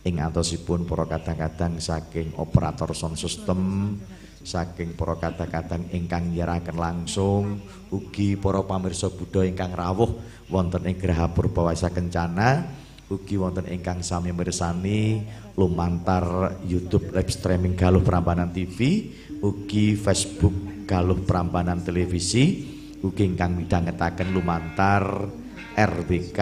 ing 0.00 0.16
antosipun 0.16 0.88
para 0.88 1.04
kadang-kadang 1.04 1.76
saking 1.76 2.32
operator 2.40 2.88
sound 2.96 3.20
system 3.20 3.92
saking 4.40 4.96
para 4.96 5.20
kadang-kadang 5.20 5.84
ingkang 5.92 6.32
nyerahaken 6.32 6.76
langsung 6.76 7.60
ugi 7.92 8.40
para 8.40 8.64
pamirsa 8.64 9.12
budaya 9.12 9.44
ingkang 9.44 9.76
rawuh 9.76 10.16
wonten 10.48 10.88
ing 10.88 10.96
Graha 10.96 11.28
Purbawasa 11.28 11.92
Kencana 11.92 12.64
ugi 13.12 13.36
wonten 13.36 13.68
ingkang 13.68 14.00
sami 14.00 14.32
mirsani 14.32 15.20
lumantar 15.52 16.56
YouTube 16.64 17.12
live 17.12 17.28
streaming 17.28 17.76
Galuh 17.76 18.00
Prambanan 18.00 18.48
TV 18.56 19.12
ugi 19.44 20.00
Facebook 20.00 20.88
Galuh 20.88 21.20
Prambanan 21.28 21.84
Televisi 21.84 22.73
ugi 23.04 23.28
ingkang 23.28 23.52
midhangetaken 23.60 24.32
lumantar 24.32 25.28
RBK 25.76 26.38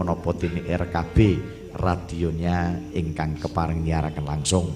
menapa 0.00 0.30
dene 0.40 0.64
RKB 0.64 1.16
radionya 1.76 2.72
ingkang 2.96 3.36
kepareng 3.36 3.84
nyiaraken 3.84 4.24
langsung. 4.24 4.72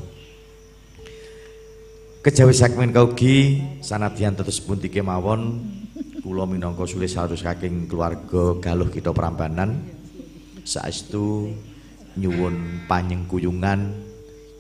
Kejawi 2.21 2.53
segmen 2.53 2.93
kaugi 2.93 3.65
sanadyan 3.81 4.37
tetes 4.37 4.61
pundi 4.61 4.93
kemawon 4.93 5.65
kula 6.21 6.45
minangka 6.45 6.85
sulis 6.85 7.17
harus 7.17 7.41
saking 7.41 7.89
keluarga 7.89 8.61
Galuh 8.61 8.93
kita 8.93 9.17
Prambanan 9.17 9.81
saestu 10.69 11.49
nyuwun 12.21 12.85
panyengkuyungan 12.85 13.81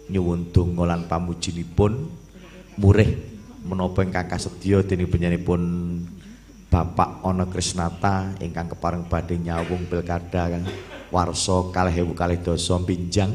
nyuwun 0.08 0.48
donga 0.56 0.96
lan 0.96 1.04
pamujinipun 1.04 2.08
murih 2.80 3.12
menapa 3.68 4.08
ingkang 4.08 4.32
kasedya 4.32 4.80
dening 4.80 5.12
panjenenganipun 5.12 5.60
Bapak 6.70 7.26
Ana 7.26 7.50
Krisnata 7.50 8.30
ingkang 8.38 8.70
kepareng 8.70 9.10
badhe 9.10 9.34
nyawung 9.42 9.90
pilkada 9.90 10.46
warsa 11.10 11.66
kalih 11.74 12.06
ewu 12.06 12.14
kalih 12.14 12.38
dasa 12.38 12.78
pinjang 12.78 13.34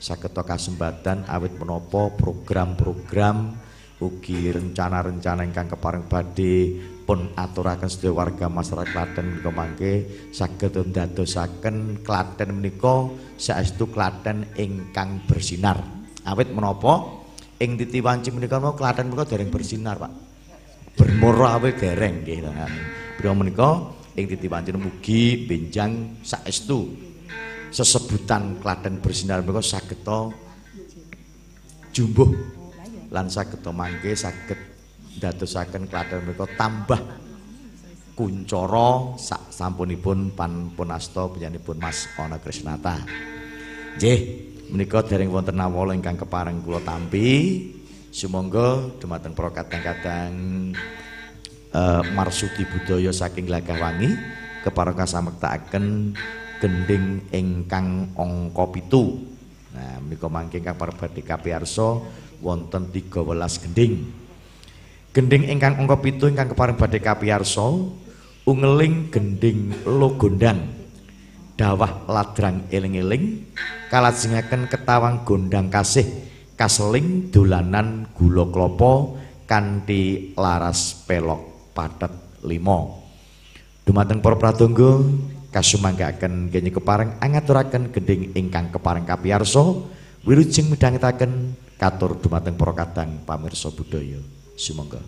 saged 0.00 0.32
kasempatan 0.32 1.28
awit 1.28 1.52
menapa 1.60 2.08
program-program 2.16 3.52
ugi 4.00 4.56
rencana-rencana 4.56 5.44
ingkang 5.44 5.68
kepareng 5.68 6.08
badhe 6.08 6.80
pun 7.04 7.36
aturaken 7.36 7.92
sedaya 7.92 8.16
warga 8.16 8.48
masyarakat 8.48 8.88
Klaten 8.88 9.36
menika 9.36 9.52
mangke 9.52 9.92
saged 10.32 10.72
ndadosaken 10.72 12.00
Klaten 12.00 12.56
menika 12.56 13.12
saestu 13.36 13.92
Klaten 13.92 14.48
ingkang 14.56 15.20
bersinar. 15.28 15.76
Awit 16.24 16.48
menapa? 16.48 17.20
Ing 17.60 17.76
titi 17.76 18.00
wanci 18.00 18.32
menika 18.32 18.56
Klaten 18.72 19.12
menika 19.12 19.28
dereng 19.28 19.52
bersinar 19.52 20.00
Pak 20.00 20.31
bermoro 20.96 21.46
awit 21.48 21.80
dereng 21.80 22.22
nggih 22.22 22.38
to 23.22 23.30
menika 23.32 23.70
ing 24.18 24.24
titi 24.28 24.48
mugi 24.76 25.48
benjang 25.48 26.20
saestu 26.20 26.90
sesebutan 27.72 28.60
Klaten 28.60 29.00
bersinar 29.00 29.40
menika 29.40 29.64
saged 29.64 30.04
jumbuh 31.92 32.28
lan 33.08 33.26
saged 33.28 33.64
mangke 33.72 34.12
saged 34.12 34.58
dadosaken 35.16 35.88
Klaten 35.88 36.28
menika 36.28 36.44
tambah 36.56 37.00
kuncara 38.12 39.16
sak 39.16 39.48
sampunipun 39.48 40.36
pan 40.36 40.68
punasta 40.76 41.26
panjenenganipun 41.32 41.76
Mas 41.80 42.04
Ana 42.20 42.36
Krisnata. 42.36 43.00
Nggih, 43.96 44.18
menika 44.72 45.04
dereng 45.04 45.32
wonten 45.32 45.56
nawala 45.56 45.96
ingkang 45.96 46.20
kepareng 46.20 46.60
kula 46.60 46.80
tampi. 46.84 47.28
Sumangga 48.12 48.92
dumateng 49.00 49.32
para 49.32 49.48
kadang-kadang 49.48 50.32
uh, 51.72 52.04
marsudi 52.12 52.68
budaya 52.68 53.08
saking 53.08 53.48
Lagawangi 53.48 54.12
kepareng 54.60 55.00
kasamektakaken 55.00 56.12
gending 56.60 57.24
ingkang 57.32 58.12
angka 58.14 58.68
pitu 58.68 59.32
Nah, 59.72 59.96
menika 60.04 60.28
mangke 60.28 60.60
ingkang 60.60 60.76
parabadi 60.76 61.24
kapiyarsa 61.24 62.04
wonten 62.44 62.92
13 62.92 63.64
gending. 63.64 64.04
Gending 65.16 65.48
ingkang 65.48 65.80
angka 65.80 65.96
7 65.96 66.28
ingkang 66.28 66.52
kepareng 66.52 66.76
badhe 66.76 67.00
kapiyarsa 67.00 67.64
ungeling 68.44 69.08
gending 69.08 69.72
logondang. 69.88 70.76
Dawah 71.56 72.04
ladrang 72.08 72.68
eling-eling 72.68 73.48
kalajengaken 73.88 74.68
ketawang 74.68 75.24
gondang 75.24 75.72
kasih 75.72 76.31
kaseling 76.56 77.32
dolanan 77.32 78.08
gula 78.16 78.48
klapa 78.48 79.18
kanthi 79.46 80.32
laras 80.36 81.04
pelok 81.04 81.72
patet 81.76 82.12
lima. 82.46 83.00
Dumateng 83.82 84.22
para 84.22 84.38
pratangga 84.38 85.02
kasumanggaken 85.52 86.48
genyi 86.48 86.70
kepareng 86.72 87.18
angaturaken 87.20 87.92
gending 87.92 88.32
ingkang 88.32 88.72
kepareng 88.72 89.04
kapiyarsa 89.04 89.60
wilujeng 90.24 90.72
midhangetaken 90.72 91.58
katur 91.76 92.16
dumateng 92.16 92.56
para 92.56 92.72
kadang 92.72 93.20
pamirsa 93.26 93.68
budaya 93.74 94.22
sumangga 94.56 95.02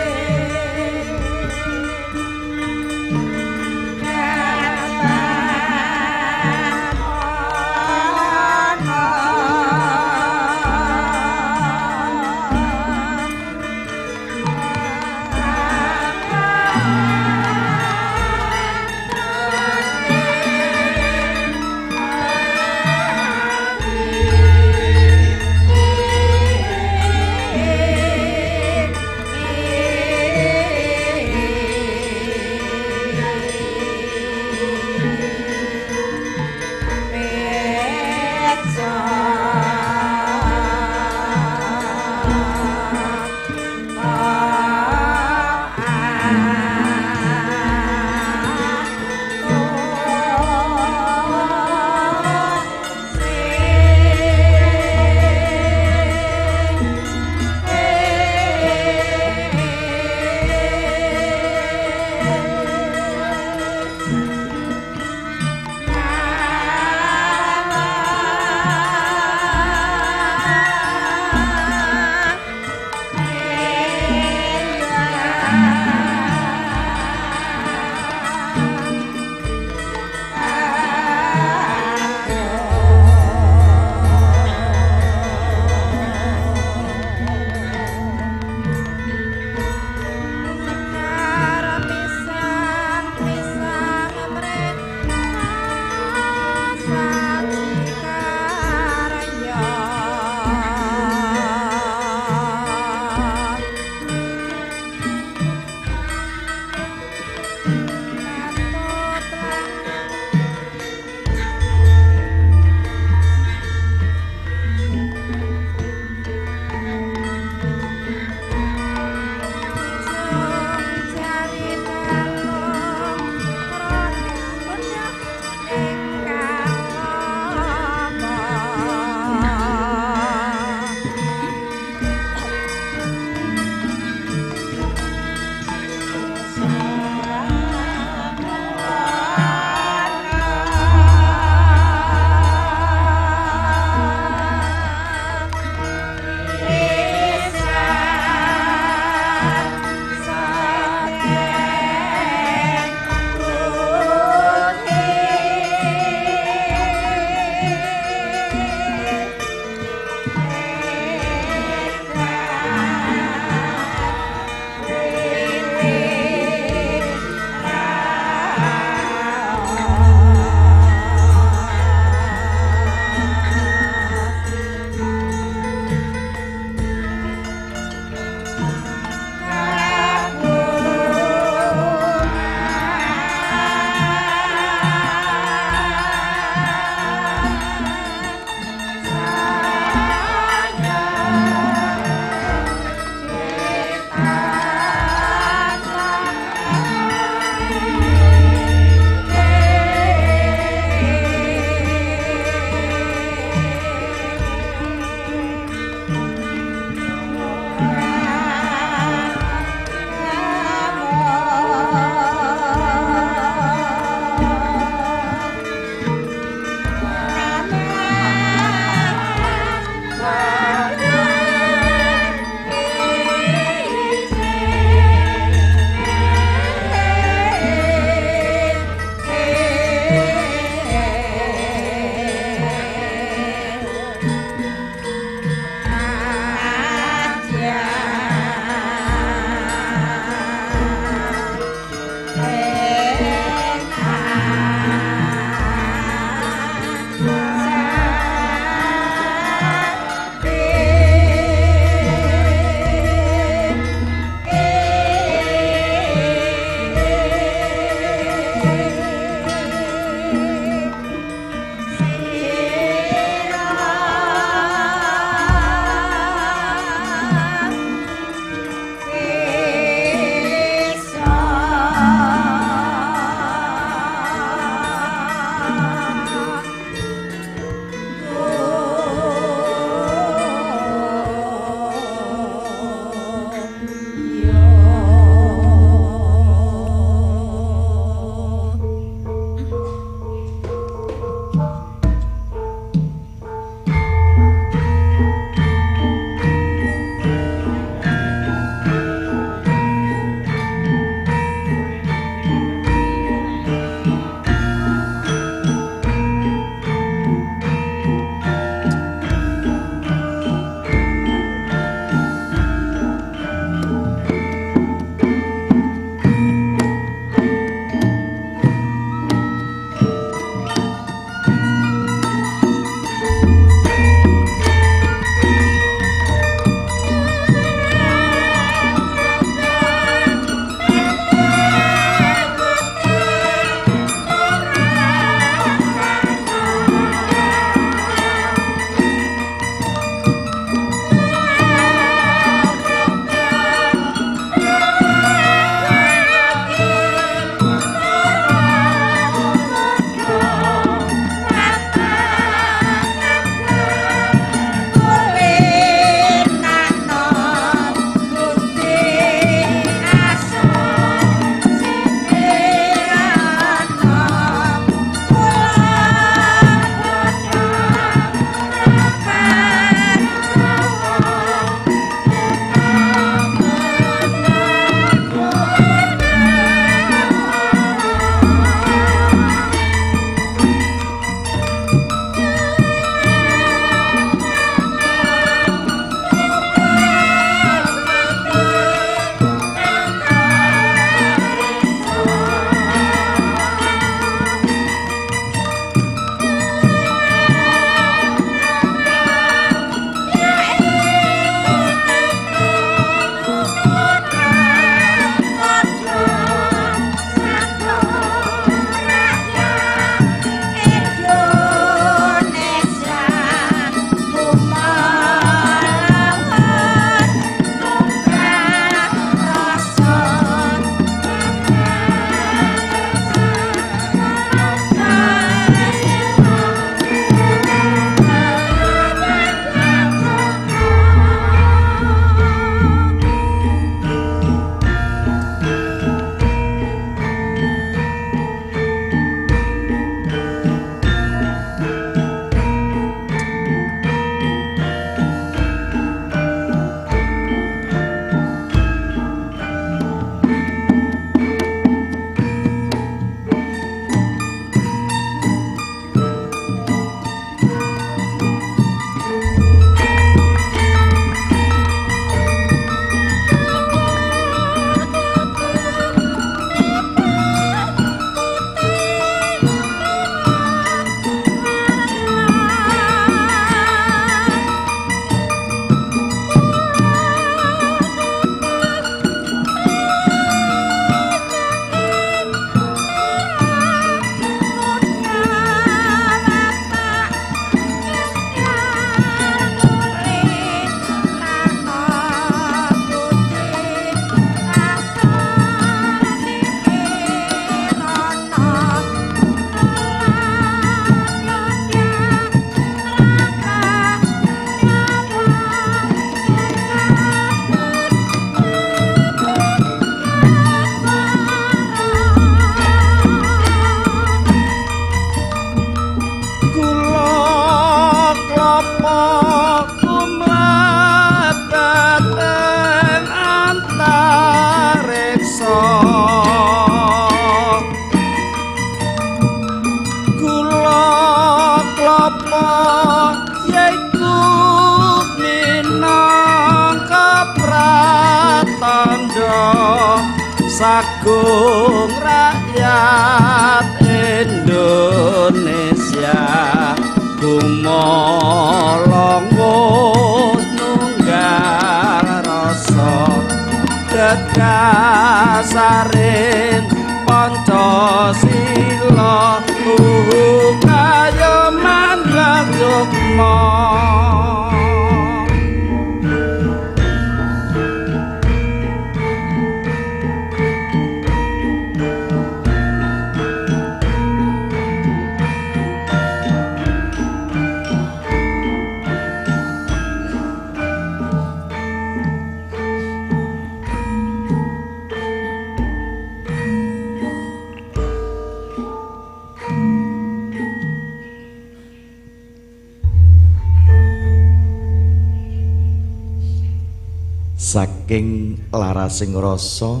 larasing 599.04 599.36
rasa 599.36 600.00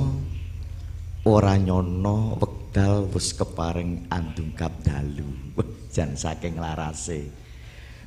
ora 1.28 1.60
nyono 1.60 2.40
wekdal 2.40 3.04
wis 3.12 3.36
keparing 3.36 4.08
andungkap 4.08 4.72
dalu 4.80 5.28
jan 5.92 6.16
saking 6.16 6.56
larase. 6.56 7.28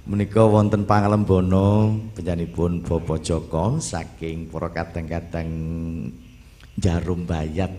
Menika 0.09 0.41
wonten 0.49 0.89
pangalembono 0.89 1.93
penyanipun 2.17 2.81
Bapak 2.81 3.21
Joko 3.21 3.77
saking 3.77 4.49
para 4.49 4.73
kadang-kadang 4.73 5.49
jarum 6.81 7.29
bayat 7.29 7.77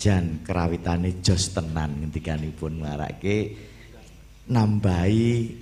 jan 0.00 0.40
kerawitane 0.40 1.20
jos 1.20 1.52
tenan 1.52 1.92
ngendikanipun 1.92 2.80
marake 2.80 3.52
nambahi 4.48 5.60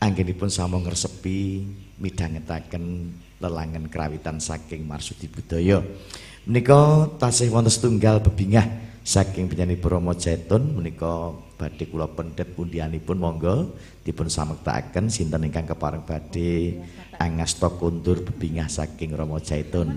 anggenipun 0.00 0.48
sama 0.48 0.80
ngresepi 0.80 1.68
midhangetaken 2.00 3.12
lelangan 3.42 3.90
kerawitan 3.90 4.38
saking 4.38 4.86
Marsudi 4.86 5.26
Budaya. 5.26 5.82
Menika 6.46 7.10
tasih 7.18 7.50
wonten 7.50 7.70
setunggal 7.74 8.22
bebingah 8.22 8.66
saking 9.02 9.50
penyanyi 9.50 9.74
Bromo 9.78 10.14
Jaiton 10.14 10.78
menika 10.78 11.34
badhe 11.58 11.90
kula 11.90 12.06
pendet 12.10 12.54
pundianipun 12.54 13.18
monggo 13.18 13.74
dipun 14.06 14.30
samektakaken 14.30 15.10
sinten 15.10 15.46
ingkang 15.46 15.66
kepareng 15.66 16.06
badhe 16.06 16.82
angasta 17.18 17.70
kuntur 17.74 18.22
bebingah 18.22 18.70
saking 18.70 19.14
Romo 19.14 19.42
Jaiton. 19.42 19.90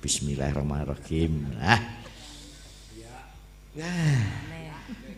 Bismillahirrahmanirrahim. 0.00 1.32
Nah. 1.56 1.80
Nah. 3.76 4.20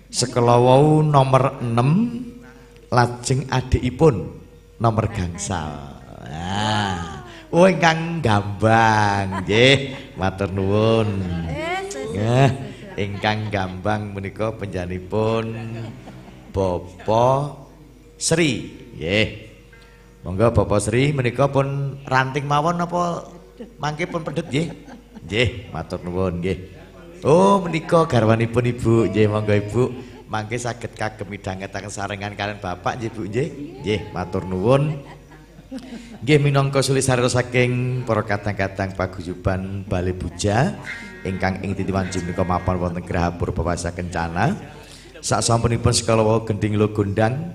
Sekala 0.08 0.56
wau 0.56 1.04
nomor 1.04 1.60
6 1.60 2.88
lajeng 2.88 3.44
adikipun 3.52 4.16
nomor 4.80 5.06
gangsal. 5.12 6.00
Nah. 6.24 7.17
Oh 7.48 7.64
ingkang 7.64 8.20
gambang 8.20 9.40
nggih 9.40 9.96
matur 10.20 10.52
nuwun. 10.52 11.08
Nggih 12.12 12.50
ingkang 13.00 13.48
gambang 13.48 14.12
menika 14.12 14.52
panjenenganipun 14.52 15.56
Bapak 16.52 17.56
Sri 18.20 18.68
nggih. 19.00 19.48
Monggo 20.28 20.52
Bapak 20.52 20.76
Sri 20.76 21.08
menika 21.16 21.48
pun 21.48 21.96
ranting 22.04 22.44
mawon 22.44 22.84
apa 22.84 23.32
mangke 23.80 24.04
pun 24.04 24.20
pedhet 24.28 24.44
nggih. 24.52 24.68
Nggih 25.24 25.48
matur 25.72 26.04
nuwun 26.04 26.44
nggih. 26.44 26.68
Oh 27.24 27.64
menika 27.64 28.04
garwanipun 28.04 28.68
Ibu 28.76 29.08
nggih 29.08 29.24
monggo 29.24 29.56
Ibu 29.56 29.82
mangke 30.28 30.60
saged 30.60 30.92
kagem 30.92 31.32
midhangetaken 31.32 31.88
sarengan 31.88 32.36
kalian 32.36 32.60
Bapak 32.60 33.00
nggih 33.00 33.08
Bu 33.08 33.24
nggih. 33.24 33.48
Nggih 33.80 34.00
matur 34.12 34.44
nuwun. 34.44 35.16
Nggih 36.24 36.40
minangka 36.40 36.80
sulisarira 36.80 37.28
saking 37.28 38.00
para 38.08 38.24
kadang-kadang 38.24 38.96
paguyuban 38.96 39.84
Bali 39.84 40.16
Buja 40.16 40.72
ingkang 41.28 41.60
ing 41.60 41.76
titiwan 41.76 42.08
menika 42.08 42.40
mapan 42.40 42.80
wonten 42.80 43.04
Graha 43.04 43.36
Purbawasa 43.36 43.92
Kencana. 43.92 44.56
Saksampunipun 45.20 45.92
sekala 45.92 46.24
wau 46.24 46.40
gending 46.48 46.72
lo 46.80 46.88
gondang 46.88 47.52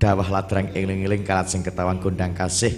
dawah 0.00 0.24
ladrang 0.32 0.72
eling-eling 0.72 1.28
kalat 1.28 1.52
sing 1.52 1.60
ketawang 1.60 2.00
gondang 2.00 2.32
kasih 2.32 2.72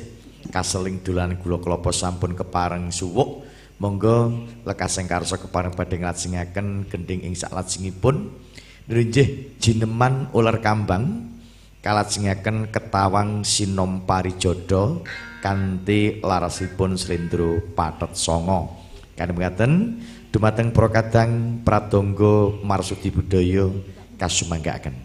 kaseling 0.51 0.99
dolan 1.07 1.39
kula 1.39 1.63
klapa 1.63 1.95
sampun 1.95 2.35
kepareng 2.35 2.91
suwuk. 2.91 3.47
Monggo 3.79 4.43
lekas 4.67 4.99
sing 4.99 5.07
karsa 5.07 5.39
kepareng 5.39 5.71
badhe 5.71 6.03
nglajengaken 6.03 6.91
gending 6.91 7.31
ing 7.31 7.39
saklajengipun 7.39 8.27
nrinjih 8.91 9.55
jineman 9.63 10.35
ular 10.35 10.59
kambang 10.59 11.34
kalajengaken 11.85 12.73
ketawang 12.73 13.45
sinom 13.45 14.09
parijodo 14.09 15.05
kanthi 15.45 16.25
larasipun 16.25 16.97
Slendro 16.97 17.61
Patet 17.77 18.17
Songo. 18.17 18.73
Kan 19.13 19.37
mekaten 19.37 20.01
dumateng 20.33 20.73
para 20.73 20.89
kadang 20.89 21.61
pradonga 21.61 22.57
marsudi 22.65 23.13
budaya 23.13 23.69
kasumanggaken. 24.17 25.04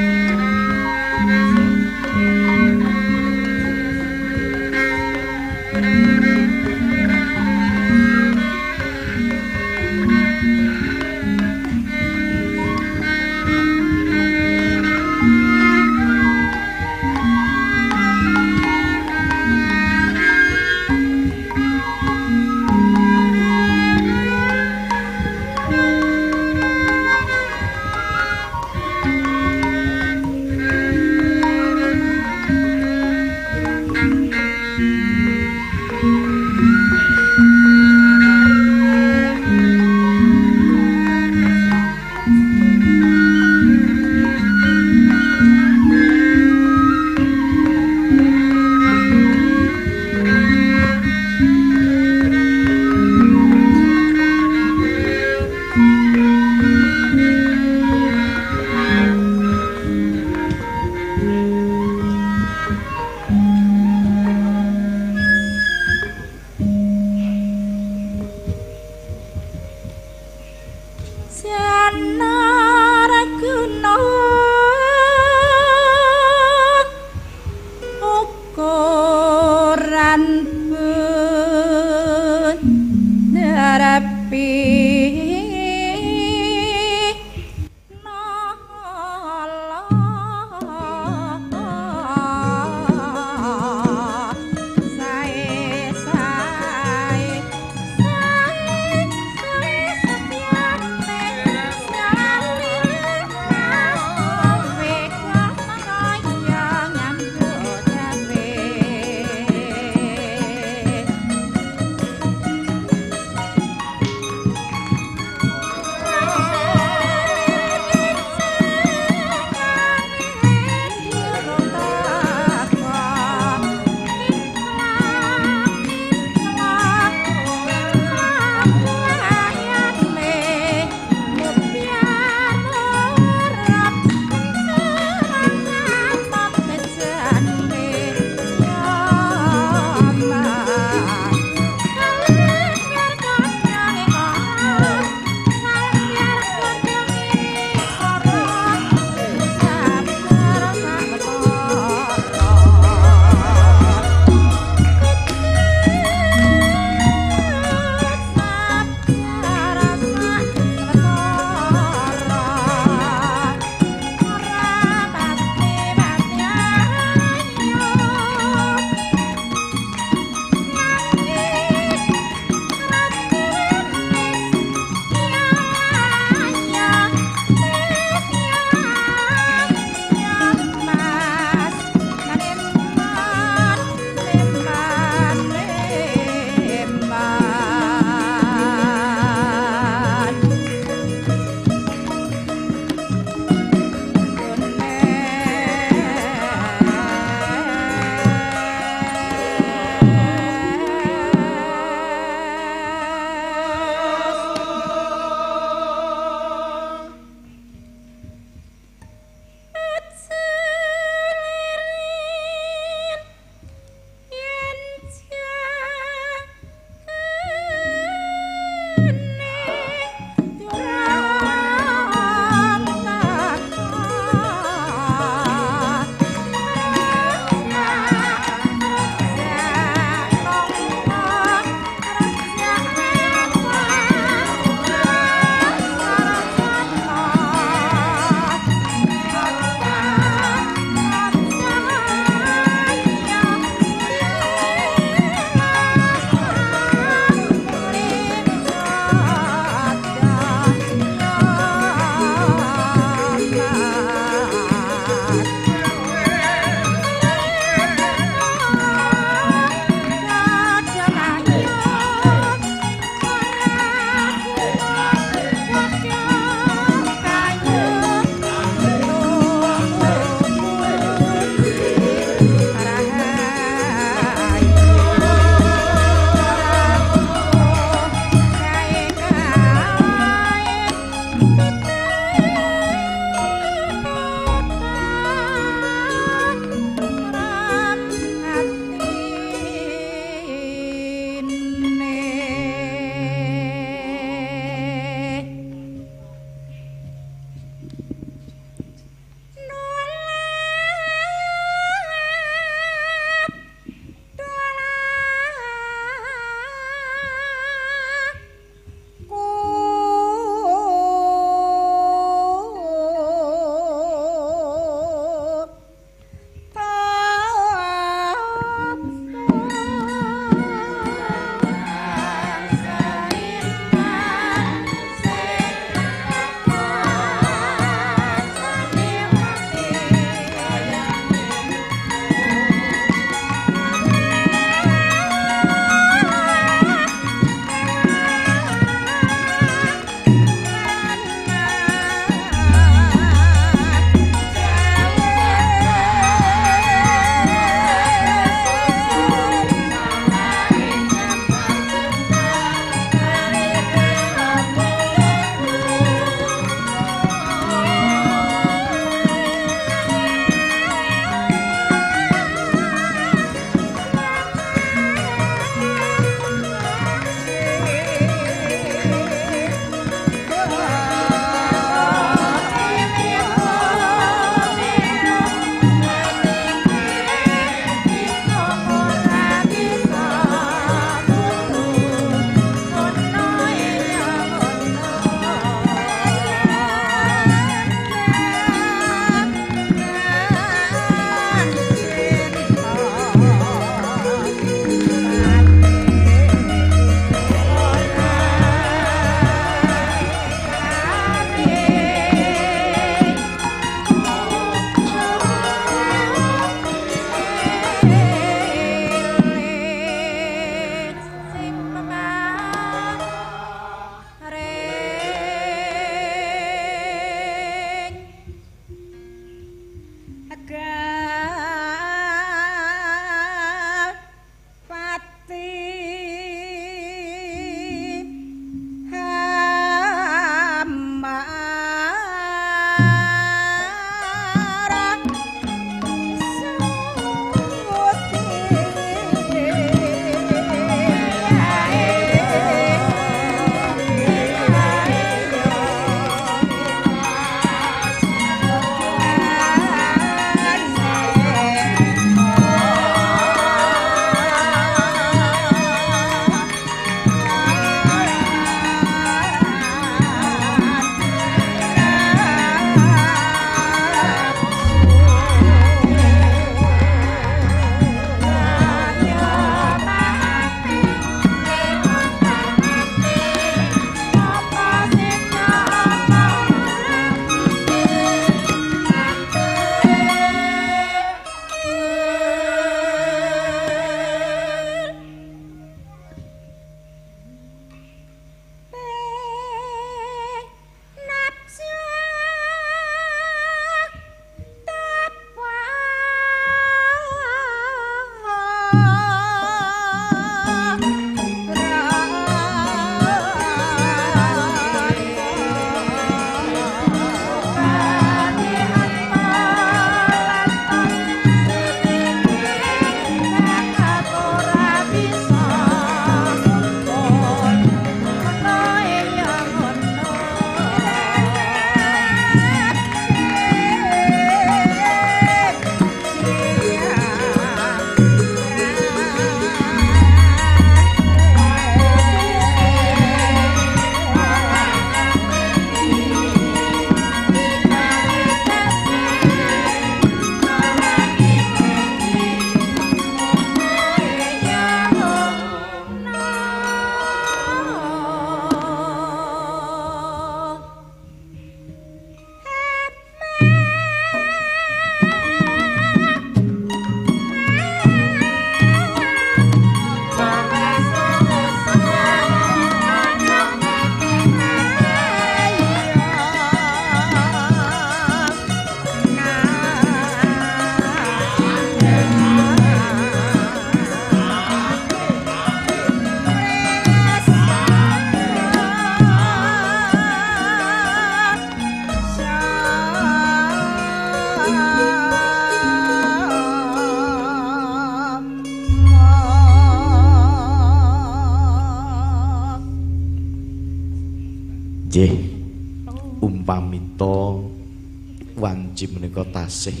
Menika 599.68 599.68
tasih 599.68 600.00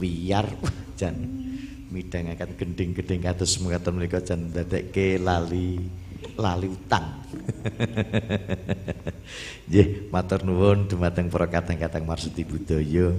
wiyar 0.00 0.48
jan 0.96 1.12
midhangaken 1.92 2.56
gending-gending 2.56 3.20
kados 3.20 3.60
mekaten 3.60 3.92
menika 3.92 4.24
jan 4.24 4.48
dadekke 4.48 5.20
lali 5.20 5.76
lali 6.40 6.66
utang. 6.72 7.04
Nggih, 9.68 10.08
matur 10.08 10.40
nuwun 10.42 10.88
dumateng 10.88 11.28
para 11.28 11.46
kadang-kadang 11.52 12.08
marsudi 12.08 12.48
budaya 12.48 13.12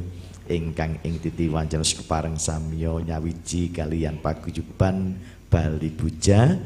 ingkang 0.50 0.98
ing 1.06 1.22
titi 1.22 1.46
wancana 1.46 1.86
kepareng 1.86 2.41
samya 2.41 2.98
nyawiji 3.06 3.70
kalian 3.70 4.18
paguyuban 4.18 5.22
Bali 5.50 5.90
Buja 5.94 6.58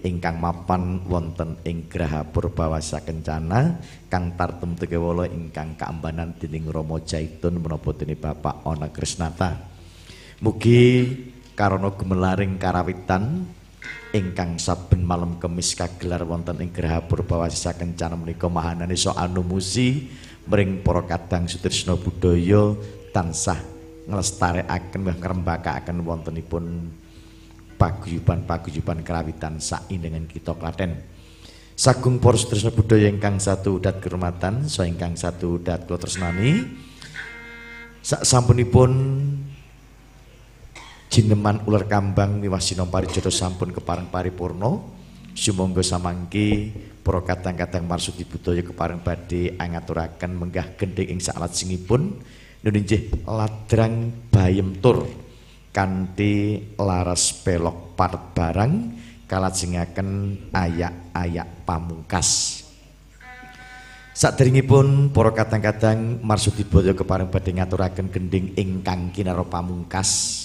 ingkang 0.00 0.40
mapan 0.40 1.04
wonten 1.04 1.60
ing 1.64 1.86
Graha 1.86 2.24
Purbawasa 2.24 3.04
Kencana 3.04 3.80
kang 4.08 4.34
tartem 4.34 4.76
tegewala 4.76 5.28
ingkang 5.28 5.76
kaambanan 5.76 6.36
dening 6.40 6.68
Rama 6.68 7.00
Jaitun 7.04 7.60
menapa 7.60 7.92
dene 7.92 8.16
Bapak 8.16 8.64
Ana 8.64 8.88
Krisnata. 8.88 9.60
Mugi 10.40 11.04
karana 11.52 11.92
gemelaring 11.92 12.56
karawitan 12.56 13.44
ingkang 14.10 14.56
saben 14.56 15.04
malam 15.04 15.36
kemis 15.36 15.76
kagelar 15.76 16.24
wonten 16.24 16.58
ing 16.64 16.72
Graha 16.72 17.04
Purbawasa 17.04 17.76
Kencana 17.76 18.16
menika 18.16 18.48
mahanane 18.48 18.96
so 18.96 19.12
anumusi 19.12 20.08
mring 20.48 20.80
para 20.82 21.04
kadang 21.04 21.46
sutrisna 21.46 21.94
budaya 21.94 22.74
tansah 23.14 23.60
nglestarekaken 24.10 25.06
ngrembakakaken 25.14 26.02
wontenipun 26.02 26.90
paguyuban-paguyuban 27.80 29.00
kerawitan 29.00 29.56
saindenging 29.56 30.28
kita 30.28 30.52
Klaten. 30.52 31.00
Sagung 31.72 32.20
para 32.20 32.36
sedherek 32.36 32.76
budaya 32.76 33.08
ingkang 33.08 33.40
satu 33.40 33.80
udat 33.80 34.04
kehormatan, 34.04 34.68
so 34.68 34.84
ingkang 34.84 35.16
satu 35.16 35.56
udat 35.56 35.88
kula 35.88 35.96
tresnani. 35.96 36.68
Sak 38.04 38.28
sampunipun 38.28 38.92
jineman 41.08 41.64
ular 41.64 41.88
kambang 41.88 42.36
miwah 42.36 42.60
sinampa 42.60 43.00
jodoh 43.08 43.32
sampun 43.32 43.72
kepareng 43.72 44.12
paripurna. 44.12 45.00
Sumangga 45.32 45.80
samangke 45.80 46.68
para 47.00 47.24
kadang-kadang 47.24 47.88
marsudi 47.88 48.28
budaya 48.28 48.60
kepareng 48.60 49.00
badhe 49.00 49.56
angaturaken 49.56 50.36
menggah 50.36 50.76
gendhing 50.76 51.16
ing 51.16 51.20
salat 51.22 51.56
singipun 51.56 52.20
nuninjih 52.60 53.24
ladrang 53.24 54.12
bayem 54.28 54.76
tur. 54.84 55.08
Kanthi 55.70 56.74
laras 56.78 57.30
pelok 57.46 57.94
paret 57.94 58.24
barang 58.34 58.72
kalajengaken 59.30 60.08
ayak-ayak 60.50 61.48
pamungkas. 61.62 62.60
Saderengipun 64.10 65.14
para 65.14 65.32
kadang-kadang 65.32 66.20
marsudi 66.20 66.66
boyo 66.66 66.92
kepareng 66.92 67.30
badhe 67.30 67.56
ngaturaken 67.56 68.10
gending 68.10 68.52
ingkang 68.58 69.14
kinaro 69.14 69.46
pamungkas. 69.46 70.36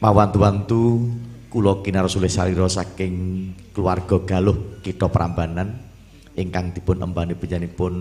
Mawantu-wantu 0.00 1.12
kula 1.52 1.82
kinaro 1.84 2.08
sulih 2.08 2.30
salira 2.30 2.70
saking 2.70 3.14
keluarga 3.74 4.22
Galuh 4.22 4.80
Kitha 4.80 5.12
Prambanan 5.12 5.76
ingkang 6.38 6.72
dipun 6.72 7.02
embani 7.04 7.36
panjenenganipun 7.36 7.94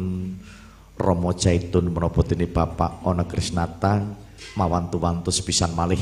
Rama 0.96 1.32
Jaitun 1.36 1.92
menapa 1.92 2.24
dene 2.24 2.48
Bapak 2.48 3.04
Ana 3.04 3.26
Krisnata 3.26 4.00
mawantu-wantu 4.56 5.32
sepisan 5.32 5.72
malih. 5.76 6.02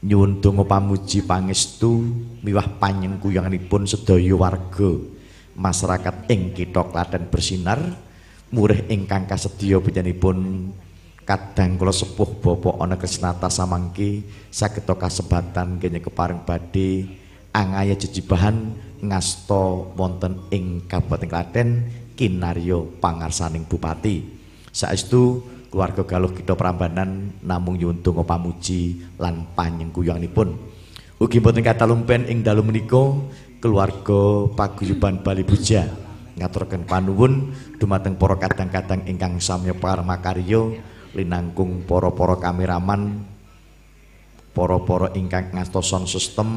Nyuwun 0.00 0.40
donga 0.40 0.64
pamuji 0.64 1.20
pangestu 1.20 2.00
miwah 2.40 2.64
panyengkuyanganipun 2.80 3.84
sedaya 3.84 4.32
warga. 4.32 4.96
Masyarakat 5.52 6.30
ing 6.32 6.56
kitha 6.56 6.88
Klaten 6.88 7.28
bersinar 7.28 7.78
murih 8.48 8.88
ingkang 8.88 9.28
kasedya 9.28 9.76
panjenenganipun 9.78 10.72
kadang 11.28 11.78
kula 11.78 11.94
sepuh 11.94 12.42
Bapak 12.42 12.80
ana 12.80 12.96
Krisnata 12.96 13.46
samangke 13.46 14.24
saged 14.48 14.88
kasebatan 14.88 15.76
kene 15.76 16.00
kepareng 16.00 16.42
badhe. 16.48 17.20
Angaya 17.50 17.98
jejibahan 17.98 18.72
ngasta 19.02 19.90
wonten 19.98 20.48
ing 20.54 20.86
Kabupaten 20.86 21.28
Klaten 21.28 21.68
kinarya 22.14 22.78
pangarsaning 23.02 23.66
bupati. 23.66 24.22
Saestu 24.70 25.42
keluarga 25.70 26.02
Galuh 26.02 26.34
Kitha 26.34 26.58
Prambanan 26.58 27.40
namung 27.46 27.78
donga 28.02 28.26
pamuji 28.26 29.00
lan 29.16 29.46
panyengkuyanipun. 29.54 30.48
Ugi 31.22 31.38
boten 31.38 31.62
katalumpen 31.62 32.26
ing 32.26 32.42
dalu 32.42 32.66
menika 32.66 33.14
keluarga 33.62 34.50
paguyuban 34.56 35.22
Bali 35.22 35.46
Buja 35.46 35.86
ngaturaken 36.40 36.88
panuwun 36.88 37.52
dumateng 37.76 38.16
para 38.16 38.40
kadang-kadang 38.40 39.04
ingkang 39.04 39.36
samya 39.36 39.76
parmakarya 39.76 40.80
linangkung 41.12 41.84
para-para 41.84 42.40
kameraman 42.40 43.20
para-para 44.56 45.12
ingkang 45.12 45.52
ngastoson 45.52 46.08
sistem 46.08 46.56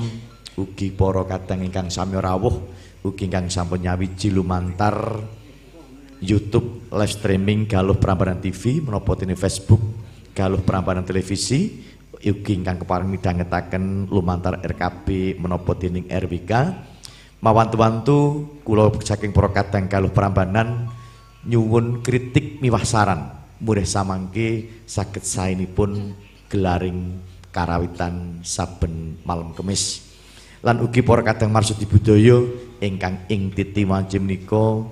ugi 0.56 0.96
para 0.96 1.28
kadang 1.28 1.68
ingkang 1.68 1.92
samya 1.92 2.24
rawuh 2.24 2.56
ugi 3.04 3.28
ingkang 3.28 3.52
sampun 3.52 3.84
nyawiji 3.84 4.32
lumantar 4.32 5.20
YouTube 6.24 6.88
live 6.88 7.12
streaming 7.12 7.68
Galuh 7.68 8.00
Prambanan 8.00 8.40
TV 8.40 8.80
menapa 8.80 9.20
dene 9.20 9.36
Facebook 9.36 9.84
Galuh 10.32 10.64
Prambanan 10.64 11.04
Televisi 11.04 11.84
ugi 12.24 12.56
ingkang 12.56 12.80
kepareng 12.80 13.12
midhangetaken 13.12 14.08
lumantar 14.08 14.64
RKB 14.64 15.36
menapa 15.36 15.76
dening 15.76 16.08
RWK 16.08 16.52
mawantu-wantu 17.44 18.48
kula 18.64 18.88
saking 19.04 19.36
para 19.36 19.52
kadang 19.52 19.92
Galuh 19.92 20.16
Prambanan 20.16 20.88
nyuwun 21.44 22.00
kritik 22.00 22.64
miwah 22.64 22.88
saran. 22.88 23.44
Murih 23.64 23.88
samangke 23.88 24.84
saged 24.84 25.24
saenipun 25.24 26.16
gelaring 26.52 27.20
karawitan 27.52 28.44
saben 28.44 29.20
malam 29.24 29.56
kemis. 29.56 30.04
Lan 30.64 30.84
ugi 30.84 31.00
para 31.00 31.24
kadang 31.24 31.52
marsudi 31.52 31.88
budaya 31.88 32.44
ingkang 32.84 33.24
ing 33.32 33.52
titi 33.56 33.88
wanci 33.88 34.20
menika 34.20 34.84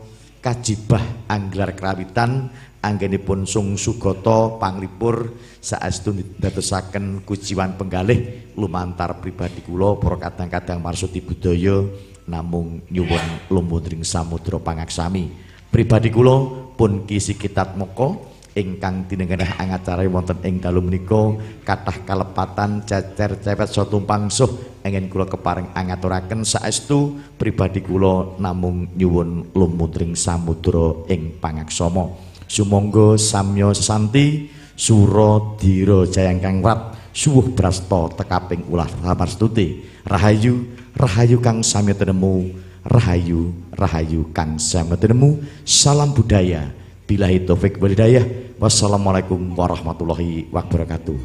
kajibah 0.42 1.30
anggelar 1.30 1.78
kerawitan 1.78 2.50
anggenipun 2.82 3.46
sung 3.46 3.78
sugata 3.78 4.58
panglipur 4.58 5.38
saestu 5.62 6.18
dadosaken 6.42 7.22
kuciwan 7.22 7.78
penggalih 7.78 8.52
lumantar 8.58 9.22
pribadi 9.22 9.62
kula 9.62 10.02
para 10.02 10.18
kadang-kadang 10.18 10.82
marsudi 10.82 11.22
budaya 11.22 11.86
namung 12.26 12.82
nyuwun 12.90 13.50
lumunring 13.54 14.02
samudra 14.02 14.58
pangaksami. 14.58 15.30
Pribadi 15.70 16.10
kula 16.10 16.36
pun 16.74 17.06
kisi 17.06 17.38
kitat 17.38 17.78
moko 17.78 18.31
ingkang 18.52 19.08
dinengenah 19.08 19.56
angacara 19.60 20.04
wonten 20.08 20.40
ing 20.44 20.60
dalu 20.60 20.84
menika. 20.84 21.40
Kathah 21.64 22.04
kalepatan 22.04 22.84
cecer 22.84 23.40
cepet 23.40 23.70
so 23.72 23.88
tumpang 23.88 24.28
suh 24.28 24.50
ingin 24.84 25.08
kula 25.08 25.30
kepareng 25.30 25.72
angaturaken 25.72 26.44
saestu 26.44 27.16
pribadi 27.40 27.80
kula 27.80 28.36
namung 28.42 28.92
nyuwun 28.98 29.56
lumutring 29.56 30.18
samudra 30.18 31.08
ing 31.08 31.40
pangaksama. 31.40 32.12
Sumangga 32.52 33.16
samya 33.16 33.72
sesanti 33.72 34.52
sura 34.76 35.56
dira 35.56 36.04
jayang 36.04 36.44
kang 36.44 36.58
rat 36.60 37.00
suwuh 37.16 37.56
brasta 37.56 38.12
tekaping 38.20 38.68
ulah 38.68 38.90
ramarstuti. 39.00 39.88
Rahayu 40.04 40.68
rahayu 40.98 41.40
kang 41.40 41.64
sami 41.64 41.94
tenemu 41.96 42.52
rahayu 42.84 43.54
rahayu 43.72 44.28
kang 44.36 44.60
sami 44.60 44.98
tenemu. 45.00 45.40
Salam 45.64 46.12
budaya 46.12 46.81
Bilahi 47.12 47.44
taufik 47.44 47.76
walidayah. 47.76 48.24
Wassalamualaikum 48.56 49.52
warahmatullahi 49.60 50.48
wabarakatuh. 50.48 51.20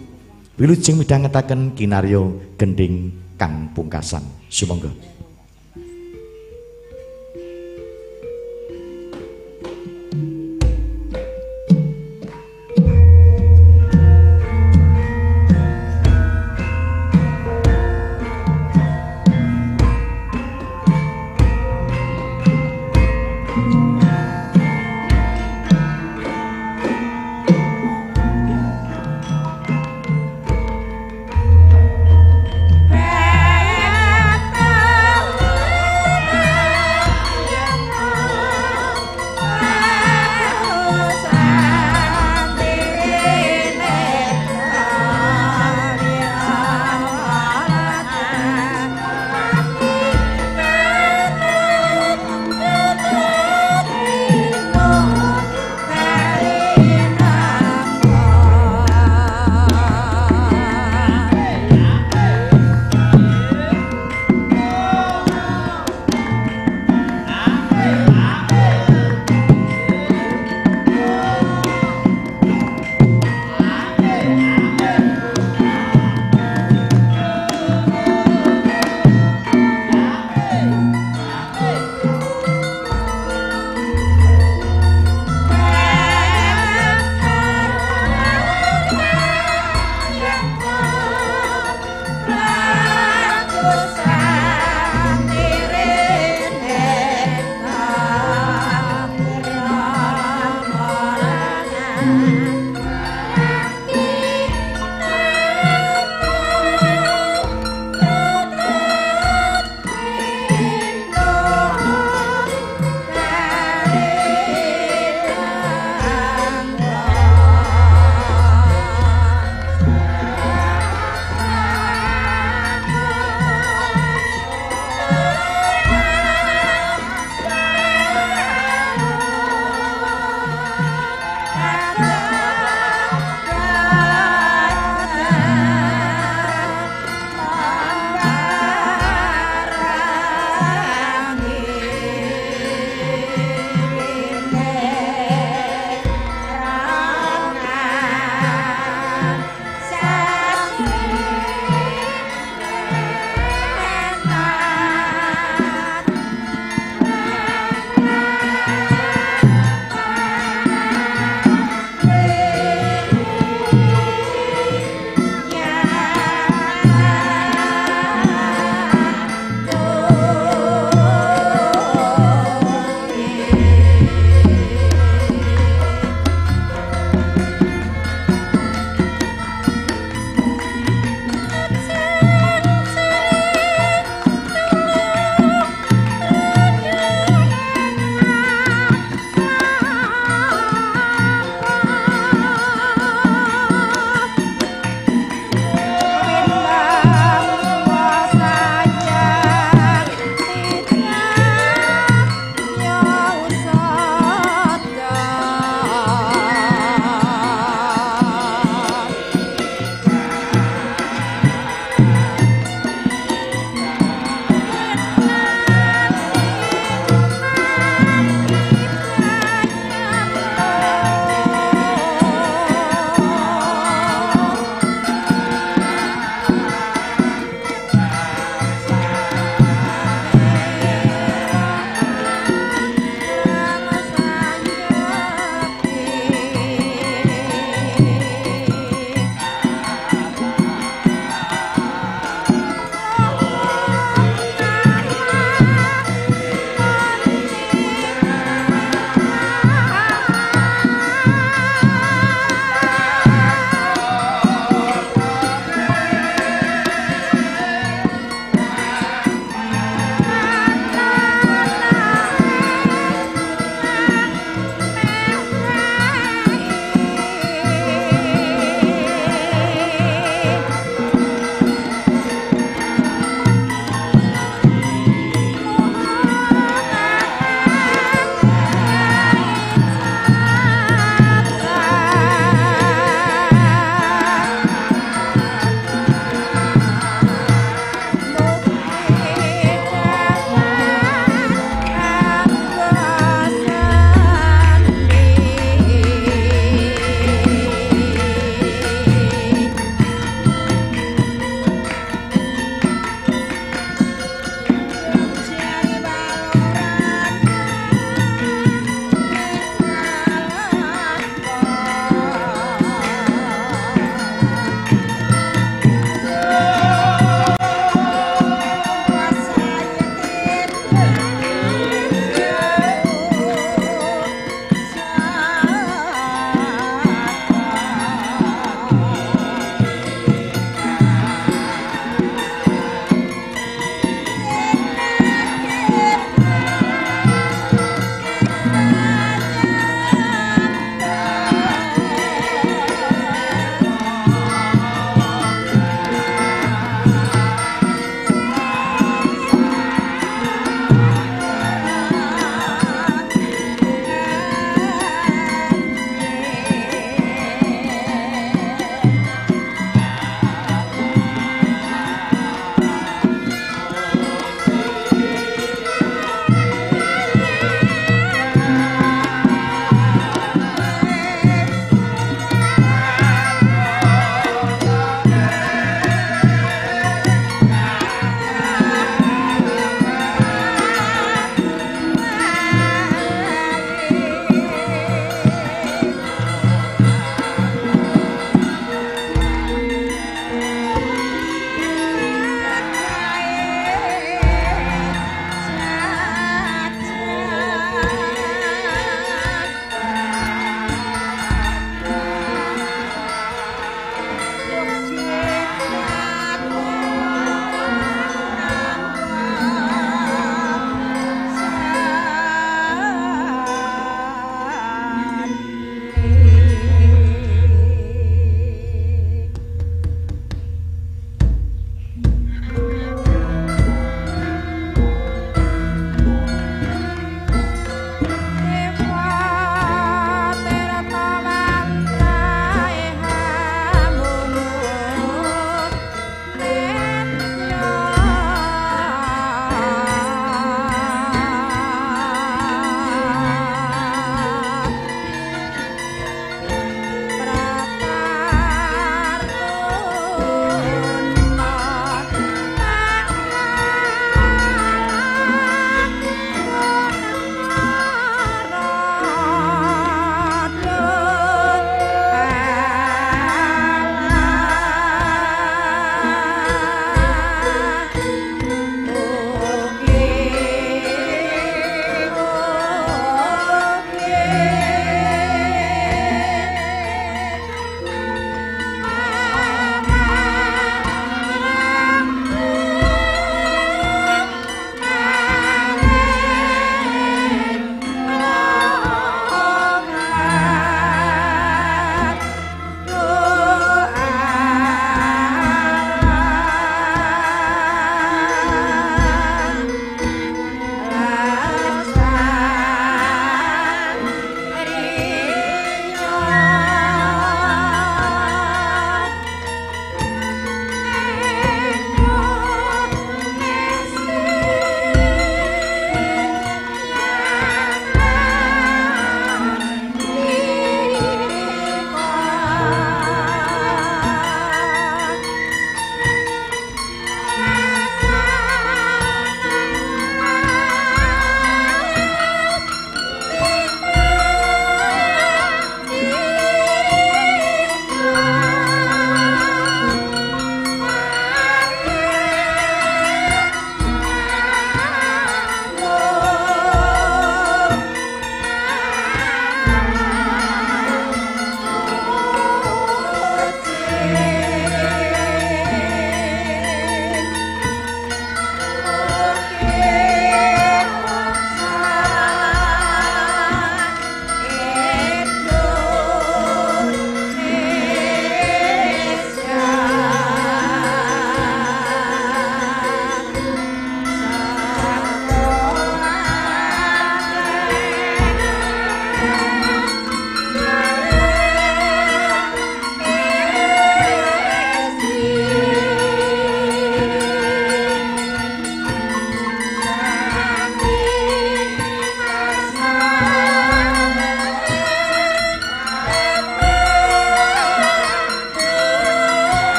Wilujeng 0.58 0.98
midhangetaken 0.98 1.78
kinaryo 1.78 2.42
gending 2.58 3.14
kang 3.38 3.70
pungkasan. 3.70 4.26
Sumangga. 4.50 4.90